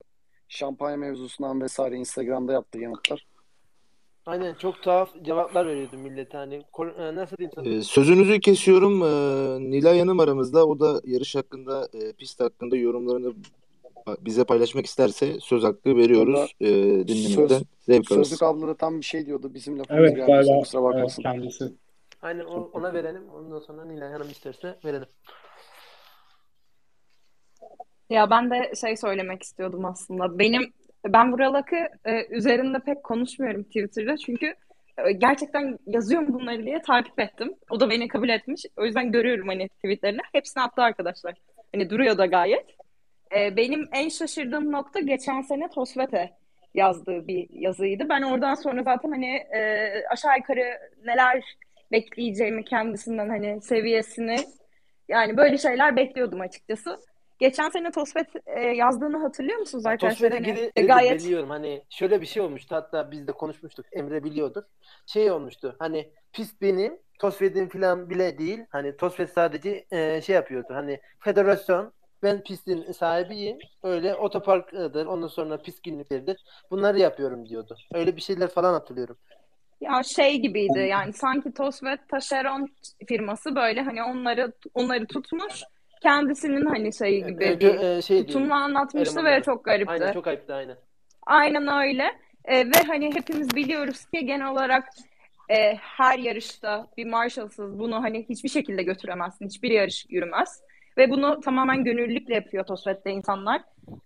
[0.47, 3.27] Şampanya mevzusundan vesaire Instagram'da yaptığı yanıtlar.
[4.25, 7.67] Aynen çok tuhaf cevaplar veriyordu millete hani e, nasıl diyeyim sana?
[7.67, 9.01] Ee, sözünüzü kesiyorum.
[9.03, 10.67] Ee, Nilay Hanım aramızda.
[10.67, 13.33] O da yarış hakkında, e, pist hakkında yorumlarını
[14.19, 16.55] bize paylaşmak isterse söz hakkı veriyoruz.
[16.61, 16.67] Ee,
[17.07, 18.27] dinlemekten Söz, zevk alırız.
[18.29, 19.53] Sözlük abla da tam bir şey diyordu.
[19.53, 21.23] Bizim lafımız Evet galiba Kusura evet, bakmasın.
[21.23, 21.73] kendisi.
[22.21, 23.29] Aynen o- ona verelim.
[23.29, 25.07] Ondan sonra Nilay Hanım isterse verelim.
[28.09, 30.39] Ya ben de şey söylemek istiyordum aslında.
[30.39, 30.73] Benim
[31.05, 34.53] ben Vuralak'ı e, üzerinde pek konuşmuyorum Twitter'da çünkü
[34.97, 37.53] e, gerçekten yazıyorum bunları diye takip ettim.
[37.69, 38.65] O da beni kabul etmiş.
[38.77, 40.21] O yüzden görüyorum hani tweetlerini.
[40.31, 41.33] Hepsini attı arkadaşlar.
[41.73, 42.65] Hani duruyor da gayet.
[43.35, 46.31] E, benim en şaşırdığım nokta geçen sene Tosvet'e
[46.73, 48.09] yazdığı bir yazıydı.
[48.09, 51.43] Ben oradan sonra zaten hani e, aşağı yukarı neler
[51.91, 54.37] bekleyeceğimi kendisinden hani seviyesini
[55.09, 56.99] yani böyle şeyler bekliyordum açıkçası.
[57.39, 60.29] Geçen sene Tosvet e, yazdığını hatırlıyor musunuz arkadaşlar?
[60.29, 61.49] Tosfet'e Hani, geri e, gayet biliyorum.
[61.49, 62.75] Hani şöyle bir şey olmuştu.
[62.75, 63.85] Hatta biz de konuşmuştuk.
[63.91, 64.63] Emre biliyordur.
[65.05, 65.75] Şey olmuştu.
[65.79, 68.59] Hani pist benim Tosfet'in falan bile değil.
[68.69, 70.67] Hani Tosfet sadece e, şey yapıyordu.
[70.73, 73.57] Hani federasyon ben pistin sahibiyim.
[73.83, 75.05] Öyle otoparkıdır.
[75.05, 77.77] Ondan sonra pist günlükleridir bunları yapıyorum diyordu.
[77.93, 79.17] Öyle bir şeyler falan hatırlıyorum.
[79.81, 80.79] ya şey gibiydi.
[80.79, 82.67] Yani sanki Tosvet taşeron
[83.07, 85.63] firması böyle hani onları onları tutmuş
[86.01, 89.91] kendisinin hani şey gibi E, bir e, şey diyeyim, tutumla anlatmıştı ve çok garipti.
[89.91, 90.77] Aynen çok ayıptı aynen.
[91.25, 92.03] Aynen öyle.
[92.45, 94.89] E, ve hani hepimiz biliyoruz ki genel olarak
[95.49, 99.45] e, her yarışta bir Marshall'sız bunu hani hiçbir şekilde götüremezsin.
[99.45, 100.61] Hiçbir yarış yürümez.
[100.97, 103.61] Ve bunu tamamen gönüllülükle yapıyor Tosvet'te insanlar.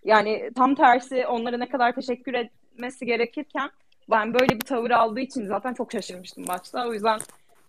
[0.06, 3.69] Yani tam tersi onlara ne kadar teşekkür etmesi gerekirken
[4.10, 6.88] ben böyle bir tavır aldığı için zaten çok şaşırmıştım başta.
[6.88, 7.19] O yüzden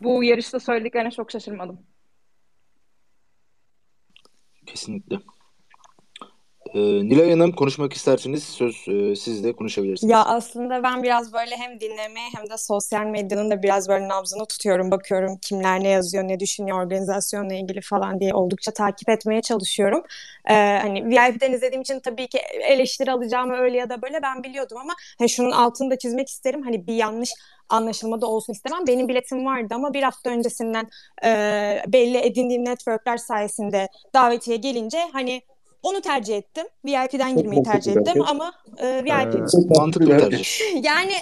[0.01, 1.81] bu yarışta söylediklerine çok şaşırmadım.
[4.73, 5.21] Kesinlikle.
[6.75, 10.11] Ee, Nilay Hanım konuşmak isterseniz söz e, siz de konuşabilirsiniz.
[10.11, 14.47] Ya aslında ben biraz böyle hem dinlemeye hem de sosyal medyanın da biraz böyle nabzını
[14.47, 14.91] tutuyorum.
[14.91, 20.03] Bakıyorum kimler ne yazıyor, ne düşünüyor organizasyonla ilgili falan diye oldukça takip etmeye çalışıyorum.
[20.51, 24.79] Ee, hani VIP'den izlediğim için tabii ki eleştiri alacağımı öyle ya da böyle ben biliyordum
[24.79, 26.63] ama hani şunun altını da çizmek isterim.
[26.63, 27.31] Hani bir yanlış
[27.69, 28.87] anlaşılma da olsun istemem.
[28.87, 30.89] Benim biletim vardı ama bir hafta öncesinden
[31.25, 31.29] e,
[31.87, 35.43] belli edindiğim networkler sayesinde davetiye gelince hani
[35.83, 36.67] onu tercih ettim.
[36.85, 40.47] VIP'den girmeyi tercih ettim ama e, VIP Ee, Mantıklı tercih.
[40.83, 41.13] yani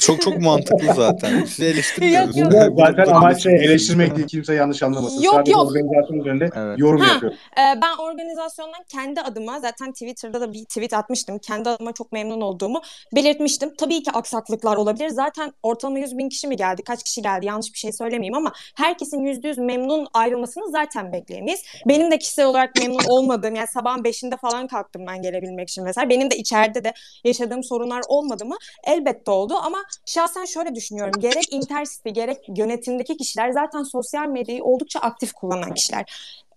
[0.00, 1.44] Çok çok mantıklı zaten.
[1.44, 2.36] Sizi eleştirmiyoruz.
[2.36, 2.72] Yok, yok.
[2.78, 3.70] Zaten amaç şey eleştirmiyoruz.
[3.70, 4.26] eleştirmek değil.
[4.28, 5.22] Kimse yanlış anlamasın.
[5.22, 5.60] Yok, Sadece yok.
[5.70, 6.78] organizasyon üzerinde Evet.
[6.78, 7.38] yorum Ha, yapıyorum.
[7.52, 11.38] e, ben organizasyondan kendi adıma zaten Twitter'da da bir tweet atmıştım.
[11.38, 12.80] Kendi adıma çok memnun olduğumu
[13.14, 13.74] belirtmiştim.
[13.78, 15.08] Tabii ki aksaklıklar olabilir.
[15.08, 16.82] Zaten ortalama 100 bin kişi mi geldi?
[16.82, 17.46] Kaç kişi geldi?
[17.46, 21.60] Yanlış bir şey söylemeyeyim ama herkesin %100 memnun ayrılmasını zaten bekleyemeyiz.
[21.88, 26.08] Benim de kişisel olarak memnun olmadığım yani sabahın 5'inde falan kalktım ben gelebilmek için mesela.
[26.08, 26.92] Benim de içeride de
[27.24, 28.56] yaşadığım sorunlar olmadı mı?
[28.86, 31.20] Elbette oldu ama şahsen şöyle düşünüyorum.
[31.20, 36.04] Gerek Intercity gerek yönetimdeki kişiler zaten sosyal medyayı oldukça aktif kullanan kişiler.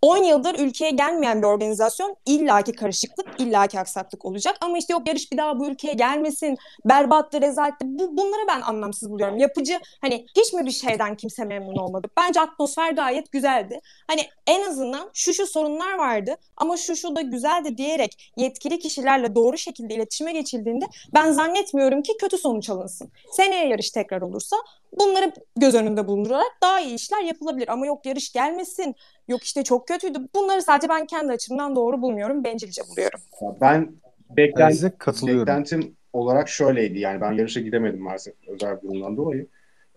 [0.02, 4.58] 10 yıldır ülkeye gelmeyen bir organizasyon illaki karışıklık, illaki aksaklık olacak.
[4.62, 7.86] Ama işte yok yarış bir daha bu ülkeye gelmesin, berbattı, rezaletti.
[7.86, 9.38] Bu, bunları ben anlamsız buluyorum.
[9.38, 12.08] Yapıcı hani hiç mi bir şeyden kimse memnun olmadı?
[12.18, 13.80] Bence atmosfer gayet güzeldi.
[14.08, 19.36] Hani en azından şu şu sorunlar vardı ama şu şu da güzeldi diyerek yetkili kişilerle
[19.36, 23.12] doğru şekilde iletişime geçildiğinde ben zannetmiyorum ki kötü sonuç alınsın.
[23.32, 24.58] Seneye yarış tekrar olursa
[25.00, 27.68] bunları göz önünde bulundurarak daha iyi işler yapılabilir.
[27.68, 28.96] Ama yok yarış gelmesin,
[29.28, 30.20] yok işte çok kötüydü.
[30.36, 33.20] Bunları sadece ben kendi açımdan doğru bulmuyorum, bencilce buluyorum.
[33.62, 33.90] Ben
[34.30, 35.42] Ben beklen size katılıyorum.
[35.42, 37.00] beklentim olarak şöyleydi.
[37.00, 39.48] Yani ben yarışa gidemedim maalesef özel bir durumdan dolayı.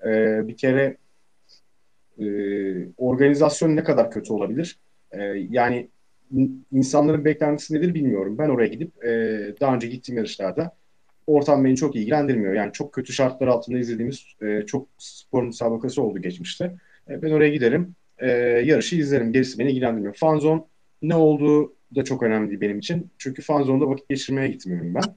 [0.07, 0.97] Ee, bir kere
[2.19, 2.25] e,
[2.97, 4.79] organizasyon ne kadar kötü olabilir?
[5.13, 5.89] Ee, yani
[6.37, 8.39] in- insanların beklentisi nedir bilmiyorum.
[8.39, 9.11] Ben oraya gidip e,
[9.61, 10.77] daha önce gittiğim yarışlarda
[11.37, 12.55] ortam beni çok ilgilendirmiyor.
[12.55, 16.65] Yani çok kötü şartlar altında izlediğimiz e, çok spor müsabakası oldu geçmişte.
[17.09, 18.31] E, ben oraya giderim, e,
[18.65, 19.33] yarışı izlerim.
[19.33, 20.15] Gerisi beni ilgilendirmiyor.
[20.15, 20.63] Fanzone
[21.03, 23.11] ne olduğu da çok önemli değil benim için.
[23.19, 25.17] Çünkü fanzone'da vakit geçirmeye gitmiyorum ben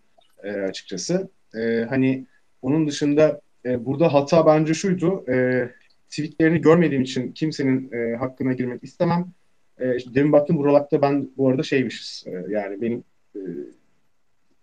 [0.50, 1.30] e, açıkçası.
[1.56, 2.26] E, hani
[2.62, 5.26] onun dışında e, burada hata bence şuydu.
[5.32, 5.70] E,
[6.10, 9.26] tweetlerini görmediğim için kimsenin e, hakkına girmek istemem.
[9.80, 12.24] E, işte demin baktım Buralak'ta ben bu arada şeymişiz.
[12.28, 13.04] E, yani benim
[13.36, 13.42] e,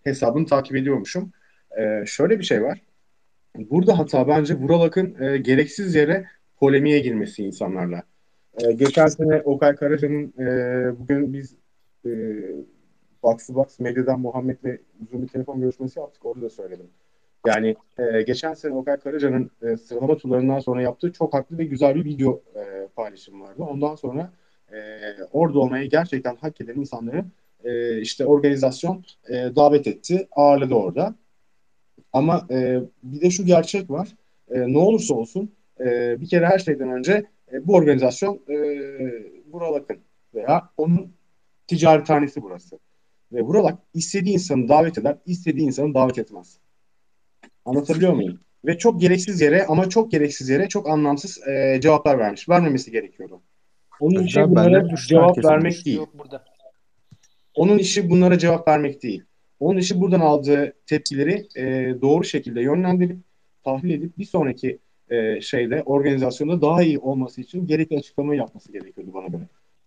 [0.04, 1.32] hesabını takip ediyormuşum.
[1.78, 2.80] E, şöyle bir şey var.
[3.56, 8.02] Burada hata bence Vuralak'ın e, gereksiz yere polemiğe girmesi insanlarla.
[8.64, 11.56] E, geçen sene Okay Karaca'nın e, bugün biz
[12.06, 12.10] e,
[13.22, 16.26] Box to Box Medya'dan Muhammed'le uzun bir telefon görüşmesi yaptık.
[16.26, 16.86] Orada da söyledim.
[17.46, 21.94] Yani e, geçen sene Okay Karaca'nın e, sıralama turlarından sonra yaptığı çok haklı ve güzel
[21.94, 23.62] bir video e, paylaşım vardı.
[23.62, 24.32] Ondan sonra
[24.72, 24.78] e,
[25.32, 27.24] orada olmayı gerçekten hak eden insanları
[27.64, 31.14] e, işte organizasyon e, davet etti, ağırladı orada.
[32.12, 34.08] Ama e, bir de şu gerçek var.
[34.50, 38.56] E, ne olursa olsun e, bir kere her şeyden önce e, bu organizasyon e,
[39.52, 39.98] Vural Akın
[40.34, 41.12] veya onun
[41.66, 42.78] ticarethanesi burası.
[43.32, 46.58] Ve Vural istediği insanı davet eder, istediği insanı davet etmez.
[47.64, 48.40] Anlatabiliyor muyum?
[48.64, 52.48] Ve çok gereksiz yere ama çok gereksiz yere çok anlamsız e, cevaplar vermiş.
[52.48, 53.42] Vermemesi gerekiyordu.
[54.00, 56.00] Onun işi bunlara cevap vermek değil.
[57.54, 59.24] Onun işi bunlara cevap vermek değil.
[59.60, 63.16] Onun işi buradan aldığı tepkileri e, doğru şekilde yönlendirip
[63.64, 64.78] tahlil edip bir sonraki
[65.10, 69.42] e, şeyde organizasyonda daha iyi olması için gerekli açıklamayı yapması gerekiyordu bana göre.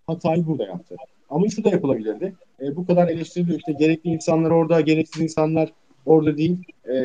[0.08, 0.96] Hatayı burada yaptı.
[1.30, 2.36] Ama şu da yapılabilirdi.
[2.62, 5.74] E, bu kadar eleştiriliyor işte gerekli insanlar orada, gereksiz insanlar
[6.06, 6.58] orada değil.
[6.90, 6.96] E,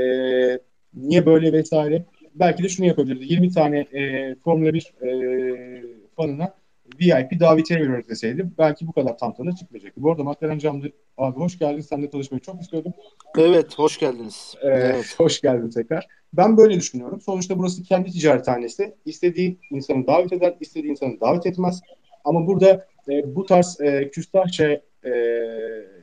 [0.95, 2.05] niye böyle vesaire.
[2.35, 3.33] Belki de şunu yapabilirdi.
[3.33, 5.83] 20 tane e, Formula 1 e,
[6.17, 6.55] fanına
[7.01, 10.03] VIP davetiye veriyoruz deseydi belki bu kadar tantana çıkmayacaktı.
[10.03, 11.81] Bu arada McLaren Camlı abi hoş geldin.
[11.81, 12.93] Seninle tanışmayı çok istiyordum.
[13.39, 14.55] Evet, hoş geldiniz.
[14.63, 15.15] Ee, Evet.
[15.19, 16.07] Hoş geldin tekrar.
[16.33, 17.21] Ben böyle düşünüyorum.
[17.21, 18.95] Sonuçta burası kendi ticarethanesi.
[19.05, 21.81] İstediği insanı davet eder, istediği insanı davet etmez.
[22.25, 25.13] Ama burada e, bu tarz e, küstahça e,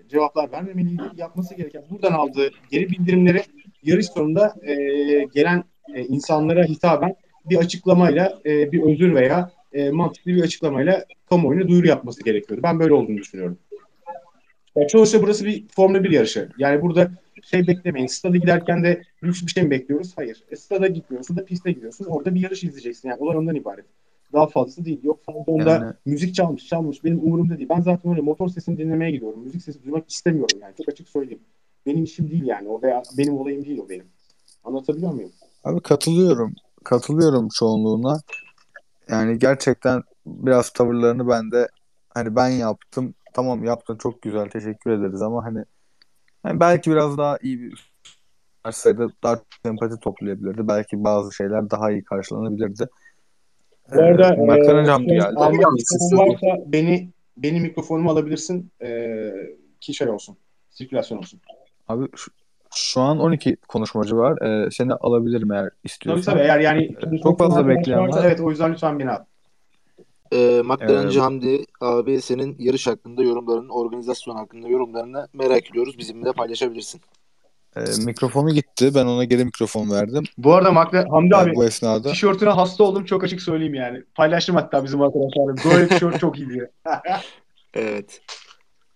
[0.09, 1.03] cevaplar vermemeliydi.
[1.15, 3.41] Yapması gereken buradan aldığı geri bildirimleri
[3.83, 4.73] yarış sonunda e,
[5.33, 5.63] gelen
[5.95, 7.15] e, insanlara hitaben
[7.49, 12.63] bir açıklamayla, e, bir özür veya e, mantıklı bir açıklamayla kamuoyuna duyuru yapması gerekiyordu.
[12.63, 13.57] Ben böyle olduğunu düşünüyorum.
[14.75, 16.49] Yani sonuçta burası bir Formula 1 yarışı.
[16.57, 17.11] Yani burada
[17.43, 18.07] şey beklemeyin.
[18.07, 20.13] Stada giderken de lüks bir şey mi bekliyoruz?
[20.15, 20.43] Hayır.
[20.51, 22.05] E, stada gitmiyorsun da piste gidiyorsun.
[22.05, 23.09] Orada bir yarış izleyeceksin.
[23.09, 23.85] Yani olay ondan ibaret.
[24.33, 24.99] Daha fazlası değil.
[25.03, 27.03] Yok fandonda Yani- müzik çalmış çalmış.
[27.03, 27.69] Benim umurumda değil.
[27.69, 29.43] Ben zaten öyle motor sesini dinlemeye gidiyorum.
[29.43, 30.73] Müzik sesi duymak istemiyorum yani.
[30.77, 31.41] Çok açık söyleyeyim.
[31.85, 32.67] Benim işim değil yani.
[32.69, 34.05] O veya benim olayım değil o benim.
[34.63, 35.31] Anlatabiliyor muyum?
[35.63, 36.53] Abi katılıyorum.
[36.83, 38.21] Katılıyorum çoğunluğuna.
[39.09, 41.67] Yani gerçekten biraz tavırlarını ben de
[42.13, 43.15] hani ben yaptım.
[43.33, 45.65] Tamam yaptın çok güzel teşekkür ederiz ama hani,
[46.43, 47.93] hani belki biraz daha iyi bir
[48.71, 50.67] sayıda daha çok sempati toplayabilirdi.
[50.67, 52.87] Belki bazı şeyler daha iyi karşılanabilirdi.
[53.95, 55.35] Bu arada Ee, McLaren e, Cam son geldi.
[55.35, 55.65] almak
[56.11, 59.31] varsa beni benim mikrofonumu alabilirsin e,
[59.81, 60.37] ki şey olsun.
[60.69, 61.41] Sirkülasyon olsun.
[61.87, 62.31] Abi şu,
[62.75, 64.41] şu an 12 konuşmacı var.
[64.41, 66.33] Ee, seni alabilirim eğer Tabii istiyorsan.
[66.33, 66.83] tabii eğer yani
[67.13, 68.25] Ee, çok fazla bekleyen varsa var.
[68.25, 69.23] evet o yüzden lütfen beni al.
[70.33, 75.97] Ee, McLarenci Ee, Hamdi abi senin yarış hakkında yorumlarını, organizasyon hakkında yorumlarını merak ediyoruz.
[75.97, 77.01] Bizimle de paylaşabilirsin.
[77.75, 78.91] Ee, mikrofonu gitti.
[78.95, 80.23] Ben ona geri mikrofon verdim.
[80.37, 82.11] Bu arada McLaren, Hamdi abi bu esnada.
[82.11, 84.03] tişörtüne hasta oldum çok açık söyleyeyim yani.
[84.15, 85.55] Paylaştım hatta bizim arkadaşlarla.
[85.75, 86.71] Böyle tişört çok iyi diye.
[87.73, 88.21] Evet.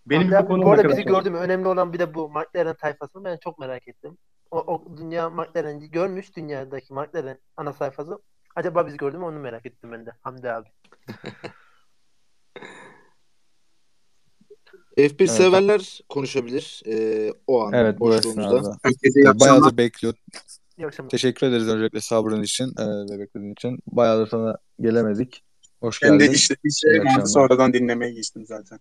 [0.10, 1.34] Benim abi, mikrofonum bu arada bizi gördüm.
[1.36, 4.18] Önemli olan bir de bu McLaren tayfasını ben çok merak ettim.
[4.52, 8.20] O, o dünya McLaren'i görmüş dünyadaki McLaren ana sayfası.
[8.56, 10.68] Acaba bizi gördü mü onu merak ettim ben de Hamdi abi.
[14.98, 15.32] F1 Evet.
[15.32, 18.78] severler konuşabilir ee, o an Evet bu boşluğumuzda.
[18.84, 19.40] akşamlar.
[19.40, 20.14] Bayağıdır bekliyor.
[20.78, 21.10] İyi akşamlar.
[21.10, 23.80] Teşekkür ederiz öncelikle sabrın için e, ve beklediğin için.
[23.88, 25.44] Bayağıdır sana gelemedik.
[25.80, 26.36] Hoş Ben de geldin.
[26.36, 27.26] işte İyi şey vardı akşamlar.
[27.26, 28.80] sonradan dinlemeye geçtim zaten.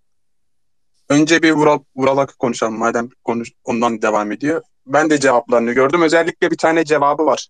[1.08, 4.62] Önce bir Vural, Vural Akı konuşalım madem konuş, ondan devam ediyor.
[4.86, 6.02] Ben de cevaplarını gördüm.
[6.02, 7.48] Özellikle bir tane cevabı var.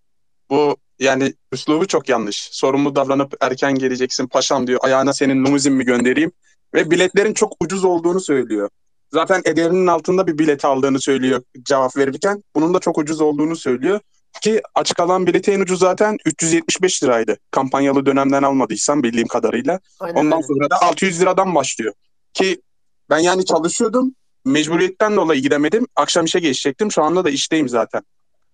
[0.49, 2.49] Bu yani üslubu çok yanlış.
[2.51, 4.79] Sorumlu davranıp erken geleceksin paşam diyor.
[4.83, 6.31] Ayağına senin limuzin mi göndereyim?
[6.73, 8.69] Ve biletlerin çok ucuz olduğunu söylüyor.
[9.13, 12.43] Zaten ederinin altında bir bilet aldığını söylüyor cevap verirken.
[12.55, 13.99] Bunun da çok ucuz olduğunu söylüyor.
[14.41, 17.37] Ki açık alan bileti en ucuz zaten 375 liraydı.
[17.51, 19.79] Kampanyalı dönemden almadıysam bildiğim kadarıyla.
[19.99, 20.47] Aynen Ondan aynen.
[20.47, 21.93] sonra da 600 liradan başlıyor.
[22.33, 22.61] Ki
[23.09, 24.15] ben yani çalışıyordum.
[24.45, 25.87] Mecburiyetten dolayı gidemedim.
[25.95, 26.91] Akşam işe geçecektim.
[26.91, 28.01] Şu anda da işteyim zaten.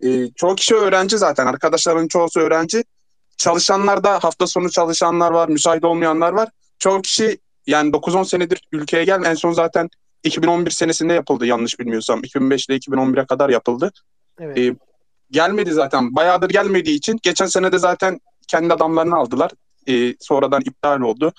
[0.04, 1.48] Ee, çoğu kişi öğrenci zaten.
[1.48, 2.84] Arkadaşların çoğusu öğrenci.
[3.38, 5.50] Çalışanlar da hafta sonu çalışanlar var.
[5.50, 6.50] Müsait olmayanlar var.
[6.80, 7.38] Çoğu kişi
[7.68, 9.24] yani 9-10 senedir ülkeye gel.
[9.26, 9.90] En son zaten
[10.24, 12.24] 2011 senesinde yapıldı yanlış bilmiyorsam.
[12.24, 13.92] 2005 ile 2011'e kadar yapıldı.
[14.40, 14.58] Evet.
[14.58, 14.76] Ee,
[15.32, 16.16] gelmedi zaten.
[16.16, 19.52] Bayağıdır gelmediği için geçen sene de zaten kendi adamlarını aldılar.
[19.88, 21.34] Ee, sonradan iptal oldu.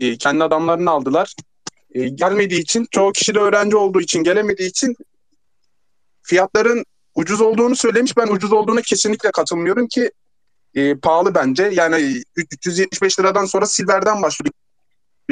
[0.00, 1.34] Ee, kendi adamlarını aldılar.
[1.94, 4.96] Ee, gelmediği için çoğu kişi de öğrenci olduğu için gelemediği için
[6.22, 6.84] fiyatların
[7.14, 8.16] ucuz olduğunu söylemiş.
[8.16, 10.10] Ben ucuz olduğuna kesinlikle katılmıyorum ki
[10.74, 11.70] e, pahalı bence.
[11.72, 14.52] Yani 375 liradan sonra Silver'den başlıyor.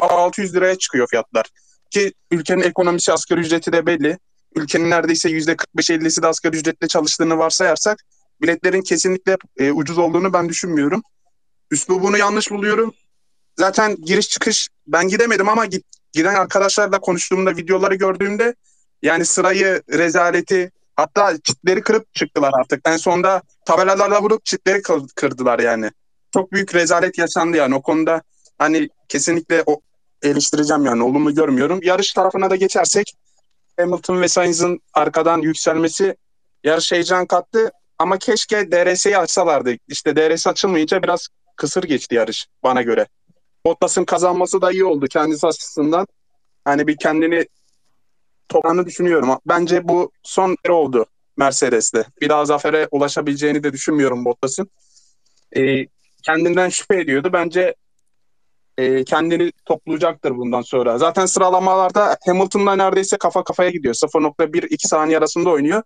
[0.01, 1.45] 600 liraya çıkıyor fiyatlar.
[1.89, 4.17] Ki ülkenin ekonomisi asgari ücreti de belli.
[4.55, 8.03] Ülkenin neredeyse %45-50'si de asgari ücretle çalıştığını varsayarsak
[8.41, 11.01] biletlerin kesinlikle e, ucuz olduğunu ben düşünmüyorum.
[11.71, 12.93] Üslubunu yanlış buluyorum.
[13.59, 18.55] Zaten giriş çıkış ben gidemedim ama git, giden arkadaşlarla konuştuğumda videoları gördüğümde
[19.01, 22.81] Yani sırayı, rezaleti hatta çitleri kırıp çıktılar artık.
[22.85, 25.91] En sonunda tabelalarla vurup çitleri kır- kırdılar yani.
[26.33, 28.21] Çok büyük rezalet yaşandı yani o konuda
[28.57, 29.81] hani kesinlikle o
[30.23, 31.79] eleştireceğim yani olumlu görmüyorum.
[31.83, 33.13] Yarış tarafına da geçersek
[33.79, 36.15] Hamilton ve Sainz'ın arkadan yükselmesi
[36.63, 39.73] yarış heyecan kattı ama keşke DRS'yi açsalardı.
[39.87, 43.07] İşte DRS açılmayınca biraz kısır geçti yarış bana göre.
[43.65, 46.07] Bottas'ın kazanması da iyi oldu kendisi açısından.
[46.65, 47.45] Hani bir kendini
[48.49, 49.29] toplandığını düşünüyorum.
[49.45, 51.05] Bence bu son kere oldu
[51.37, 52.05] Mercedes'te.
[52.21, 54.69] Bir daha zafere ulaşabileceğini de düşünmüyorum Bottas'ın.
[55.57, 55.85] Ee,
[56.23, 57.29] kendinden şüphe ediyordu.
[57.33, 57.75] Bence
[58.77, 60.97] e, kendini toplayacaktır bundan sonra.
[60.97, 63.93] Zaten sıralamalarda Hamilton'la neredeyse kafa kafaya gidiyor.
[63.93, 65.83] 0.1-2 saniye arasında oynuyor.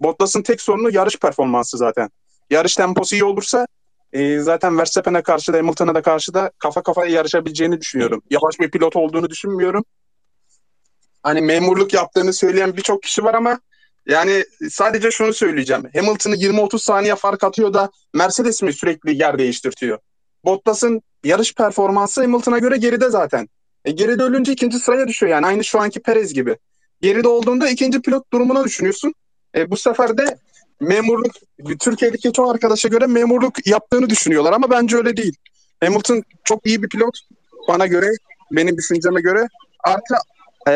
[0.00, 2.10] Bottas'ın tek sorunu yarış performansı zaten.
[2.50, 3.66] Yarış temposu iyi olursa
[4.12, 8.22] e, zaten Verstappen'e karşı da Hamilton'a da karşı da kafa kafaya yarışabileceğini düşünüyorum.
[8.30, 9.84] Yavaş bir pilot olduğunu düşünmüyorum.
[11.22, 13.60] Hani memurluk yaptığını söyleyen birçok kişi var ama
[14.06, 15.84] yani sadece şunu söyleyeceğim.
[15.94, 19.98] Hamilton'ı 20-30 saniye fark atıyor da Mercedes mi sürekli yer değiştirtiyor?
[20.44, 23.48] Bottas'ın yarış performansı Hamilton'a göre geride zaten.
[23.84, 26.56] E, geride ölünce ikinci sıraya düşüyor yani aynı şu anki Perez gibi.
[27.00, 29.14] Geride olduğunda ikinci pilot durumuna düşünüyorsun.
[29.54, 30.38] E, bu sefer de
[30.80, 31.32] memurluk
[31.80, 35.36] Türkiye'deki çoğu arkadaşa göre memurluk yaptığını düşünüyorlar ama bence öyle değil.
[35.84, 37.18] Hamilton çok iyi bir pilot
[37.68, 38.10] bana göre,
[38.52, 39.48] benim düşünceme göre.
[39.84, 40.14] Artı
[40.68, 40.72] e,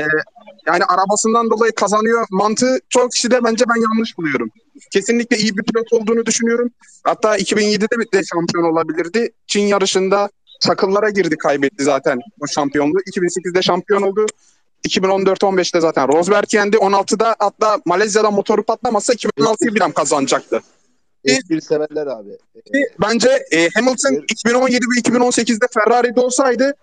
[0.66, 4.50] yani arabasından dolayı kazanıyor mantığı çok kişi de bence ben yanlış buluyorum.
[4.90, 6.70] Kesinlikle iyi bir pilot olduğunu düşünüyorum.
[7.04, 9.32] Hatta 2007'de de şampiyon olabilirdi.
[9.46, 10.30] Çin yarışında
[10.60, 13.00] çakıllara girdi kaybetti zaten o şampiyonluğu.
[13.00, 14.26] 2008'de şampiyon oldu.
[14.88, 16.76] 2014-15'te zaten Rosberg yendi.
[16.76, 20.60] 16'da hatta Malezya'da motoru patlamasa 2016'yı bir an kazanacaktı.
[21.24, 22.30] Espri severler abi.
[23.00, 26.74] Bence e, Hamilton 2017 ve 2018'de Ferrari'de olsaydı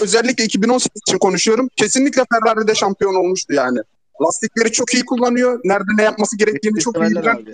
[0.00, 1.68] özellikle 2018 için konuşuyorum.
[1.76, 3.78] Kesinlikle Ferrari'de şampiyon olmuştu yani.
[4.22, 5.60] Lastikleri çok iyi kullanıyor.
[5.64, 7.46] Nerede ne yapması gerektiğini çok iyi bilen.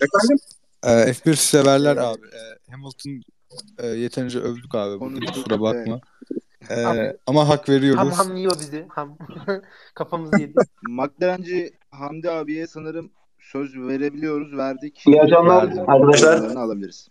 [0.00, 0.38] Efendim?
[0.84, 2.20] Ee, F1 severler abi.
[2.26, 3.22] Ee, Hamilton
[3.78, 5.00] e, yeterince övdük abi.
[5.00, 6.00] Bugün kusura bakma.
[6.70, 8.00] Ee, ama hak veriyoruz.
[8.00, 8.86] Ham ham yiyor bizi.
[8.88, 9.18] Ham.
[9.94, 10.54] Kafamızı yedi.
[10.88, 14.56] McLarenci Hamdi abiye sanırım söz verebiliyoruz.
[14.56, 15.02] Verdik.
[15.06, 15.90] İyi akşamlar Verdim.
[15.90, 16.56] arkadaşlar.
[16.56, 17.08] Alabiliriz.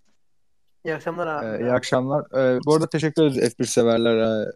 [0.85, 1.63] İyi akşamlar abi.
[1.63, 2.25] Ee, iyi akşamlar.
[2.37, 4.51] Ee, bu arada teşekkür ederiz F1 severler e,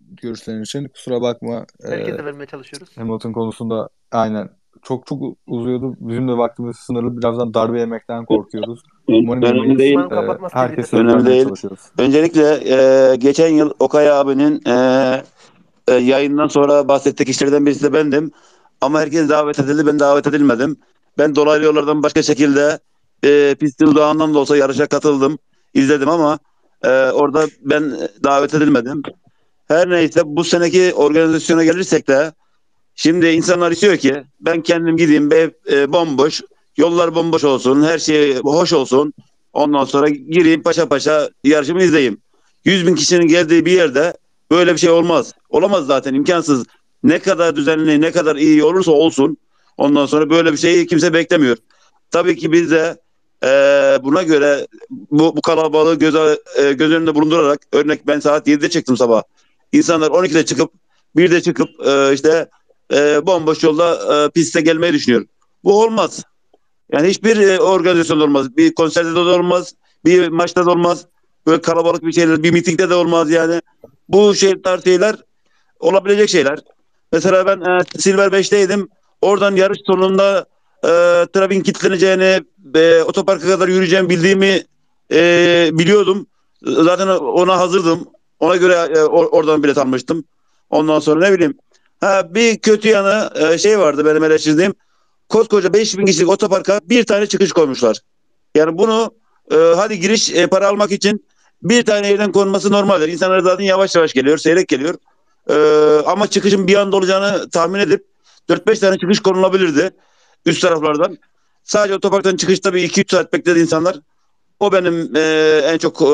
[0.00, 0.88] görüşlerin için.
[0.88, 1.66] Kusura bakma.
[1.84, 2.98] Ee, Herkese vermeye çalışıyoruz.
[2.98, 4.50] Hamilton konusunda aynen
[4.82, 5.96] çok çok uzuyordu.
[6.00, 7.18] Bizim de vaktimiz sınırlı.
[7.18, 8.82] Birazdan darbe yemekten korkuyoruz.
[9.06, 9.98] Umarım Önemli değil.
[9.98, 11.48] Ee, herkese Önemli değil.
[11.98, 15.22] Öncelikle e, geçen yıl Okay abinin e,
[15.88, 18.30] e, yayından sonra bahsettiği kişilerden birisi de bendim.
[18.80, 19.86] Ama herkes davet edildi.
[19.86, 20.76] Ben davet edilmedim.
[21.18, 22.78] Ben dolaylı yollardan başka şekilde
[23.24, 25.38] e, pistin udağından da olsa yarışa katıldım.
[25.74, 26.38] izledim ama
[26.84, 27.82] e, orada ben
[28.24, 29.02] davet edilmedim.
[29.68, 32.32] Her neyse bu seneki organizasyona gelirsek de
[32.94, 36.42] şimdi insanlar istiyor ki ben kendim gideyim ev e, bomboş,
[36.76, 39.14] yollar bomboş olsun, her şey hoş olsun.
[39.52, 42.20] Ondan sonra gireyim paşa paşa yarışımı izleyeyim.
[42.64, 44.14] 100 bin kişinin geldiği bir yerde
[44.50, 45.32] böyle bir şey olmaz.
[45.48, 46.64] Olamaz zaten imkansız.
[47.02, 49.36] Ne kadar düzenli, ne kadar iyi olursa olsun
[49.76, 51.56] ondan sonra böyle bir şeyi kimse beklemiyor.
[52.10, 52.96] Tabii ki biz de
[53.44, 53.48] e,
[54.02, 58.96] buna göre bu, bu kalabalığı göz, e, göz önünde bulundurarak örnek ben saat 7'de çıktım
[58.96, 59.22] sabah.
[59.72, 60.72] İnsanlar 12'de çıkıp
[61.16, 62.48] 1'de çıkıp e, işte
[62.94, 65.26] e, bomboş yolda e, piste gelmeyi düşünüyor.
[65.64, 66.22] Bu olmaz.
[66.92, 68.56] Yani hiçbir e, organizasyonda olmaz.
[68.56, 69.74] Bir konserde de olmaz.
[70.04, 71.06] Bir maçta da olmaz.
[71.46, 73.60] Böyle kalabalık bir şeyler, bir mitingde de olmaz yani.
[74.08, 75.16] Bu şey tarz şeyler
[75.80, 76.58] olabilecek şeyler.
[77.12, 78.88] Mesela ben e, Silver 5'teydim.
[79.22, 80.46] Oradan yarış sonunda
[80.84, 80.88] e,
[81.32, 82.40] trafiğin kilitleneceğini,
[82.74, 84.62] e, otoparka kadar yürüyeceğimi bildiğimi
[85.12, 86.26] e, biliyordum.
[86.62, 88.08] Zaten ona hazırdım.
[88.40, 90.24] Ona göre e, or- oradan bilet almıştım.
[90.70, 91.58] Ondan sonra ne bileyim.
[92.00, 94.74] Ha, bir kötü yanı e, şey vardı benim eleştirdiğim.
[95.32, 98.00] Koskoca 5000 kişilik otoparka bir tane çıkış koymuşlar.
[98.54, 99.14] Yani bunu
[99.52, 101.26] e, hadi giriş e, para almak için
[101.62, 103.08] bir tane yerden konması normaldir.
[103.08, 104.94] İnsanlar zaten yavaş yavaş geliyor, seyrek geliyor.
[105.50, 105.54] E,
[106.06, 108.06] ama çıkışın bir anda olacağını tahmin edip
[108.48, 109.90] 4-5 tane çıkış konulabilirdi
[110.46, 111.18] üst taraflardan.
[111.62, 113.96] Sadece otoparktan çıkışta bir 2-3 saat bekledi insanlar.
[114.60, 115.20] O benim e,
[115.64, 116.06] en çok e,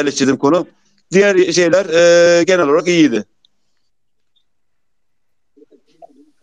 [0.00, 0.66] eleştirdiğim konu.
[1.12, 3.24] Diğer şeyler e, genel olarak iyiydi.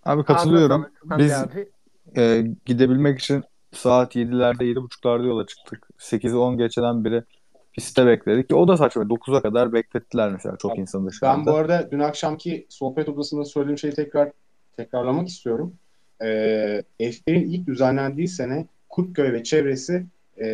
[0.06, 0.86] Abi katılıyorum.
[1.10, 1.73] Hamdi Biz abi.
[2.18, 5.88] E, gidebilmek için saat 7'lerde 7.30'larda yola çıktık.
[5.99, 7.24] 8'i 10 geçeden beri
[7.74, 8.49] pistte bekledik.
[8.49, 9.03] Ki o da saçma.
[9.03, 11.38] 9'a kadar beklettiler mesela çok insan dışarıda.
[11.38, 14.32] Ben bu arada dün akşamki sohbet odasında söylediğim şeyi tekrar
[14.78, 15.74] tekrarlamak istiyorum.
[16.22, 20.05] Ee, F1'in ilk düzenlendiği sene Kurtköy ve çevresi
[20.38, 20.47] e,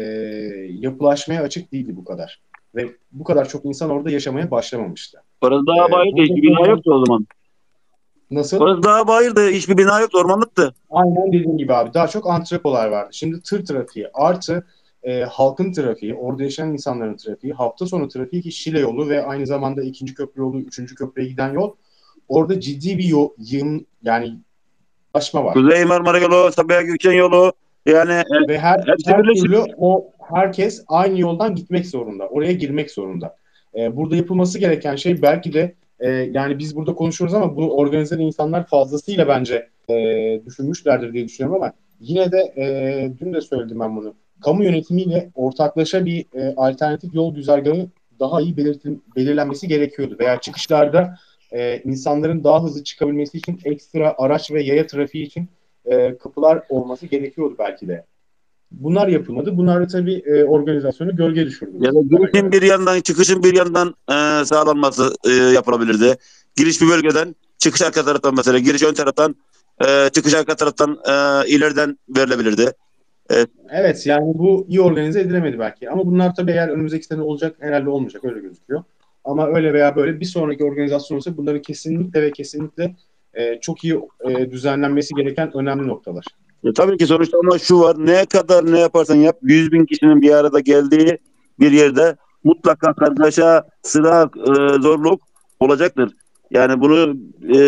[0.69, 2.39] yapılaşmaya açık değildi bu kadar.
[2.75, 5.21] Ve bu kadar çok insan orada yaşamaya başlamamıştı.
[5.43, 7.27] Daha Ee, bayağı zaten- yoktu o zaman.
[8.31, 8.59] Nasıl?
[8.59, 9.49] Orası daha bayırdı.
[9.49, 10.17] Hiçbir bina yoktu.
[10.17, 10.73] Ormanlıktı.
[10.89, 11.93] Aynen dediğim gibi abi.
[11.93, 13.09] Daha çok antrepolar vardı.
[13.11, 14.65] Şimdi tır trafiği artı
[15.03, 19.47] e, halkın trafiği, orada yaşayan insanların trafiği, hafta sonu trafiği ki Şile yolu ve aynı
[19.47, 21.75] zamanda ikinci köprü yolu, üçüncü köprüye giden yol.
[22.27, 24.39] Orada ciddi bir yol, yığın yani
[25.13, 25.53] aşma var.
[25.53, 27.53] Kuzey Marmara yolu, Sabiha Gökçen yolu.
[27.85, 29.43] Yani e, Ve her, hepsi her birleşik.
[29.43, 32.27] türlü o herkes aynı yoldan gitmek zorunda.
[32.27, 33.35] Oraya girmek zorunda.
[33.75, 38.15] Ee, burada yapılması gereken şey belki de e, yani biz burada konuşuyoruz ama bunu organize
[38.15, 39.95] eden insanlar fazlasıyla bence e,
[40.45, 44.13] düşünmüşlerdir diye düşünüyorum ama yine de e, dün de söyledim ben bunu.
[44.41, 47.89] Kamu yönetimiyle ortaklaşa bir e, alternatif yol güzergahı
[48.19, 50.15] daha iyi belirtin, belirlenmesi gerekiyordu.
[50.19, 51.15] Veya çıkışlarda
[51.51, 55.49] e, insanların daha hızlı çıkabilmesi için ekstra araç ve yaya trafiği için
[55.85, 58.05] e, kapılar olması gerekiyordu belki de.
[58.71, 59.57] Bunlar yapılmadı.
[59.57, 61.71] Bunlar da tabii e, organizasyonu gölge düşürdü.
[61.79, 66.17] Ya da girişin bir yandan, çıkışın bir yandan e, sağlanması e, yapılabilirdi.
[66.55, 68.59] Giriş bir bölgeden, çıkış arka taraftan mesela.
[68.59, 69.35] Giriş ön taraftan,
[69.87, 72.71] e, çıkış arka taraftan e, ileriden verilebilirdi.
[73.31, 73.35] E,
[73.69, 75.89] Evet yani bu iyi organize edilemedi belki.
[75.89, 78.83] Ama bunlar tabii eğer önümüzdeki sene olacak herhalde olmayacak öyle gözüküyor.
[79.23, 82.95] Ama öyle veya böyle bir sonraki organizasyon olsa bunların kesinlikle ve kesinlikle
[83.33, 83.99] e, çok iyi
[84.29, 86.25] e, düzenlenmesi gereken önemli noktalar.
[86.63, 87.95] E, tabii ki sonuçta ama şu var.
[87.99, 91.17] Ne kadar ne yaparsan yap 100 bin kişinin bir arada geldiği
[91.59, 95.21] bir yerde mutlaka kargaşa, sıra, e, zorluk
[95.59, 96.11] olacaktır.
[96.51, 97.15] Yani bunu
[97.55, 97.59] e,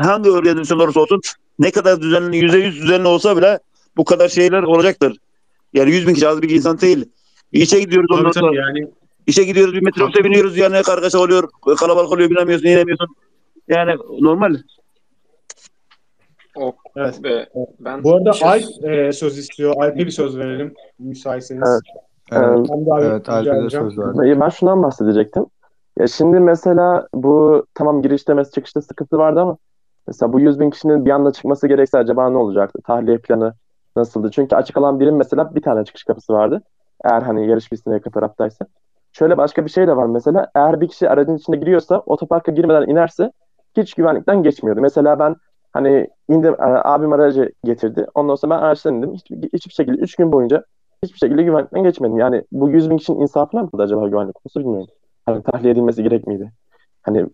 [0.00, 1.20] hangi organizasyon olursa olsun
[1.58, 3.58] ne kadar düzenli, yüzde yüz düzenli olsa bile
[3.96, 5.16] bu kadar şeyler olacaktır.
[5.72, 7.04] Yani 100 bin kişi az bir insan değil.
[7.52, 8.56] İşe gidiyoruz ondan sonra.
[8.56, 8.88] yani
[9.26, 11.48] İşe gidiyoruz bir metrobüse biniyoruz yani kargaşa oluyor,
[11.78, 13.06] kalabalık oluyor binemiyorsun, inemiyorsun.
[13.68, 14.56] Yani normal.
[16.56, 17.24] O, Evet.
[17.24, 17.46] ve
[17.80, 19.74] ben bu arada şey- Alp e, söz istiyor.
[19.78, 21.68] Alp'e bir söz verelim müsaitseniz.
[21.68, 21.80] Evet.
[22.32, 24.20] Evet, Ben evet Alp'e de söz verdim.
[24.22, 25.46] Ben ben şundan bahsedecektim.
[25.98, 29.56] Ya şimdi mesela bu tamam girişte mes çıkışta sıkıntı vardı ama
[30.06, 32.78] mesela bu 100 bin kişinin bir anda çıkması gerekse acaba ne olacaktı?
[32.84, 33.54] Tahliye planı
[33.96, 34.30] nasıldı?
[34.30, 36.62] Çünkü açık alan birim mesela bir tane çıkış kapısı vardı.
[37.04, 38.66] Eğer hani yarış pistine yakın taraftaysa.
[39.12, 40.50] Şöyle başka bir şey de var mesela.
[40.54, 43.32] Eğer bir kişi aracın içine giriyorsa otoparka girmeden inerse
[43.76, 44.80] hiç güvenlikten geçmiyordu.
[44.80, 45.36] Mesela ben
[45.72, 48.06] hani indim e, abim aracı getirdi.
[48.14, 49.14] Ondan sonra ben araçtan indim.
[49.14, 50.64] Hiç, hiçbir şekilde 3 gün boyunca
[51.04, 52.18] hiçbir şekilde güvenlikten geçmedim.
[52.18, 54.88] Yani bu 100 bin kişinin insafına mı acaba güvenlik konusu bilmiyorum.
[55.26, 56.52] Hani tahliye edilmesi gerek miydi?
[57.02, 57.26] Hani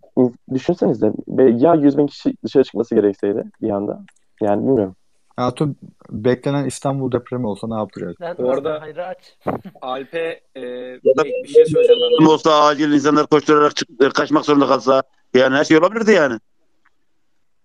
[0.54, 4.00] düşünsenize be- ya 100 bin kişi dışarı çıkması gerekseydi bir anda.
[4.42, 4.94] Yani bilmiyorum.
[5.36, 5.76] Hatun
[6.10, 8.14] beklenen İstanbul depremi olsa ne yapacak?
[8.18, 9.38] Sen Bu arada Hayır aç.
[9.82, 10.60] Alp'e e,
[11.04, 12.26] Ya da bir, şey söyleyeceğim ben.
[12.26, 12.30] de.
[12.30, 15.02] olsa acil insanlar koşturarak çık- kaçmak zorunda kalsa
[15.34, 16.38] yani her şey olabilirdi yani.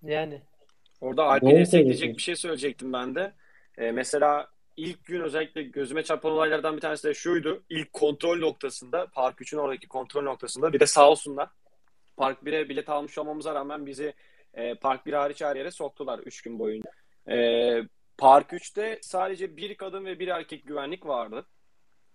[0.02, 0.42] Yani.
[1.04, 3.34] Orada Doğru destekleyecek bir şey söyleyecektim ben de.
[3.78, 4.48] E, mesela
[4.78, 7.64] ilk gün özellikle gözüme çarpan olaylardan bir tanesi de şuydu.
[7.70, 11.50] İlk kontrol noktasında, Park 3'ün oradaki kontrol noktasında bir de sağ olsunlar.
[12.18, 14.14] Park 1'e bilet almış olmamıza rağmen bizi
[14.54, 16.92] e, Park 1 hariç her yere soktular 3 gün boyunca.
[17.30, 17.38] E,
[18.18, 21.46] Park 3'te sadece bir kadın ve bir erkek güvenlik vardı.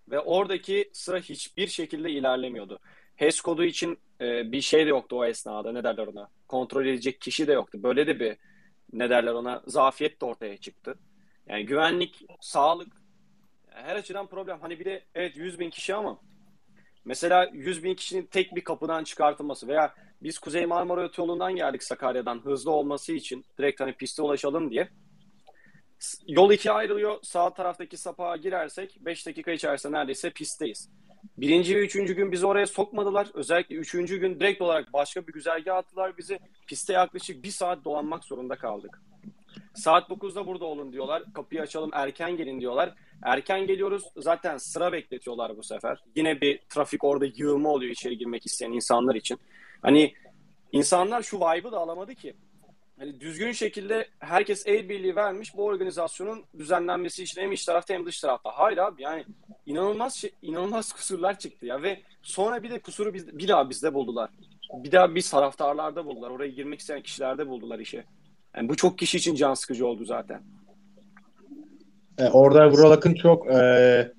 [0.09, 2.79] Ve oradaki sıra hiçbir şekilde ilerlemiyordu.
[3.15, 5.71] HES kodu için e, bir şey de yoktu o esnada.
[5.71, 6.29] Ne derler ona?
[6.47, 7.83] Kontrol edecek kişi de yoktu.
[7.83, 8.37] Böyle de bir
[8.93, 9.63] ne derler ona?
[9.67, 10.99] Zafiyet de ortaya çıktı.
[11.47, 12.87] Yani güvenlik, sağlık
[13.67, 14.59] her açıdan problem.
[14.61, 16.19] Hani bir de evet 100 bin kişi ama
[17.05, 22.45] mesela 100 bin kişinin tek bir kapıdan çıkartılması veya biz Kuzey Marmara Otoyolu'ndan geldik Sakarya'dan
[22.45, 24.89] hızlı olması için direkt hani piste ulaşalım diye.
[26.27, 27.19] Yol ikiye ayrılıyor.
[27.23, 30.89] Sağ taraftaki sapağa girersek 5 dakika içerisinde neredeyse pistteyiz.
[31.41, 33.27] Birinci ve üçüncü gün bizi oraya sokmadılar.
[33.33, 36.39] Özellikle üçüncü gün direkt olarak başka bir güzergah attılar bizi.
[36.67, 39.01] Piste yaklaşık bir saat dolanmak zorunda kaldık.
[39.75, 41.23] Saat 9'da burada olun diyorlar.
[41.33, 42.93] Kapıyı açalım erken gelin diyorlar.
[43.23, 45.97] Erken geliyoruz zaten sıra bekletiyorlar bu sefer.
[46.15, 49.39] Yine bir trafik orada yığılma oluyor içeri girmek isteyen insanlar için.
[49.81, 50.13] Hani
[50.71, 52.35] insanlar şu vibe'ı da alamadı ki.
[52.99, 58.05] Hani düzgün şekilde herkes el birliği vermiş bu organizasyonun düzenlenmesi için hem iç tarafta hem
[58.05, 58.49] dış tarafta.
[58.53, 59.25] Hayır abi yani
[59.65, 63.93] inanılmaz şey, inanılmaz kusurlar çıktı ya ve sonra bir de kusuru biz, bir daha bizde
[63.93, 64.29] buldular.
[64.73, 66.29] Bir daha biz taraftarlarda buldular.
[66.29, 68.03] Oraya girmek isteyen kişilerde buldular işi.
[68.55, 70.41] Yani bu çok kişi için can sıkıcı oldu zaten.
[72.17, 74.11] E, orada Vural Akın çok e,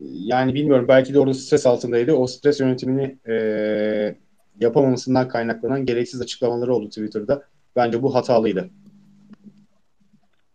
[0.00, 2.12] yani bilmiyorum belki de orada stres altındaydı.
[2.12, 4.16] O stres yönetimini e,
[4.60, 7.50] yapamamasından kaynaklanan gereksiz açıklamaları oldu Twitter'da.
[7.76, 8.70] Bence bu hatalıydı.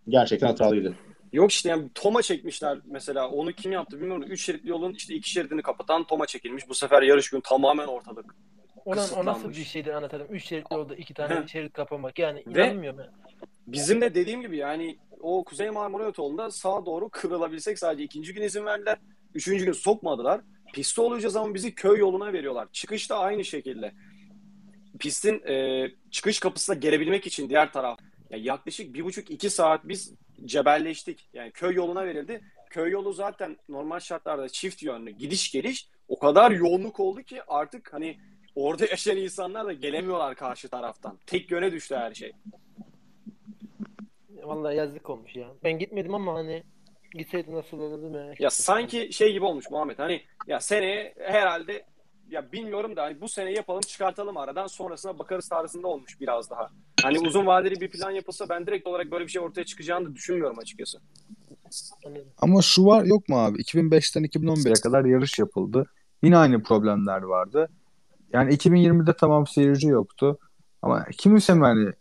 [0.07, 0.95] Gerçekten hatalıydı.
[1.33, 3.29] Yok işte yani Toma çekmişler mesela.
[3.29, 4.23] Onu kim yaptı bilmiyorum.
[4.27, 6.69] Üç şeritli yolun işte iki şeridini kapatan Toma çekilmiş.
[6.69, 8.35] Bu sefer yarış gün tamamen ortalık.
[8.85, 10.27] Ona, o nasıl bir şeydir anlatalım.
[10.29, 12.19] Üç şeritli yolda iki tane şerit kapamak.
[12.19, 13.11] Yani Ve- inanmıyorum ya.
[13.67, 18.41] Bizim de dediğim gibi yani o Kuzey Marmara Otoyolu'nda sağa doğru kıvrılabilsek sadece ikinci gün
[18.41, 18.97] izin verdiler.
[19.33, 20.41] Üçüncü gün sokmadılar.
[20.73, 22.67] Piste olacağız ama bizi köy yoluna veriyorlar.
[22.71, 23.91] Çıkışta aynı şekilde.
[24.99, 30.13] Pistin e, çıkış kapısına gelebilmek için diğer taraf yani yaklaşık bir buçuk iki saat biz
[30.45, 31.29] cebelleştik.
[31.33, 32.41] Yani köy yoluna verildi.
[32.69, 37.93] Köy yolu zaten normal şartlarda çift yönlü gidiş geliş o kadar yoğunluk oldu ki artık
[37.93, 38.17] hani
[38.55, 41.19] orada yaşayan insanlar da gelemiyorlar karşı taraftan.
[41.25, 42.31] Tek yöne düştü her şey.
[44.43, 45.47] Vallahi yazık olmuş ya.
[45.63, 46.63] Ben gitmedim ama hani
[47.13, 51.85] gitseydim nasıl olurdu merak Ya sanki şey gibi olmuş Muhammed hani ya seneye herhalde
[52.29, 56.69] ya bilmiyorum da hani bu sene yapalım çıkartalım aradan sonrasına bakarız tarzında olmuş biraz daha.
[57.03, 60.15] Hani uzun vadeli bir plan yapılsa ben direkt olarak böyle bir şey ortaya çıkacağını da
[60.15, 60.97] düşünmüyorum açıkçası.
[62.37, 63.57] Ama şu var yok mu abi?
[63.57, 65.85] 2005'ten 2011'e kadar yarış yapıldı.
[66.23, 67.69] Yine aynı problemler vardı.
[68.33, 70.37] Yani 2020'de tamam seyirci yoktu.
[70.81, 71.91] Ama kimse mi hani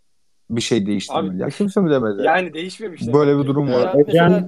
[0.50, 0.78] bir şey?
[1.10, 2.22] Abi- Ya kimse mi demedi?
[2.26, 3.02] Yani değişmemiş.
[3.12, 3.92] Böyle bir durum var.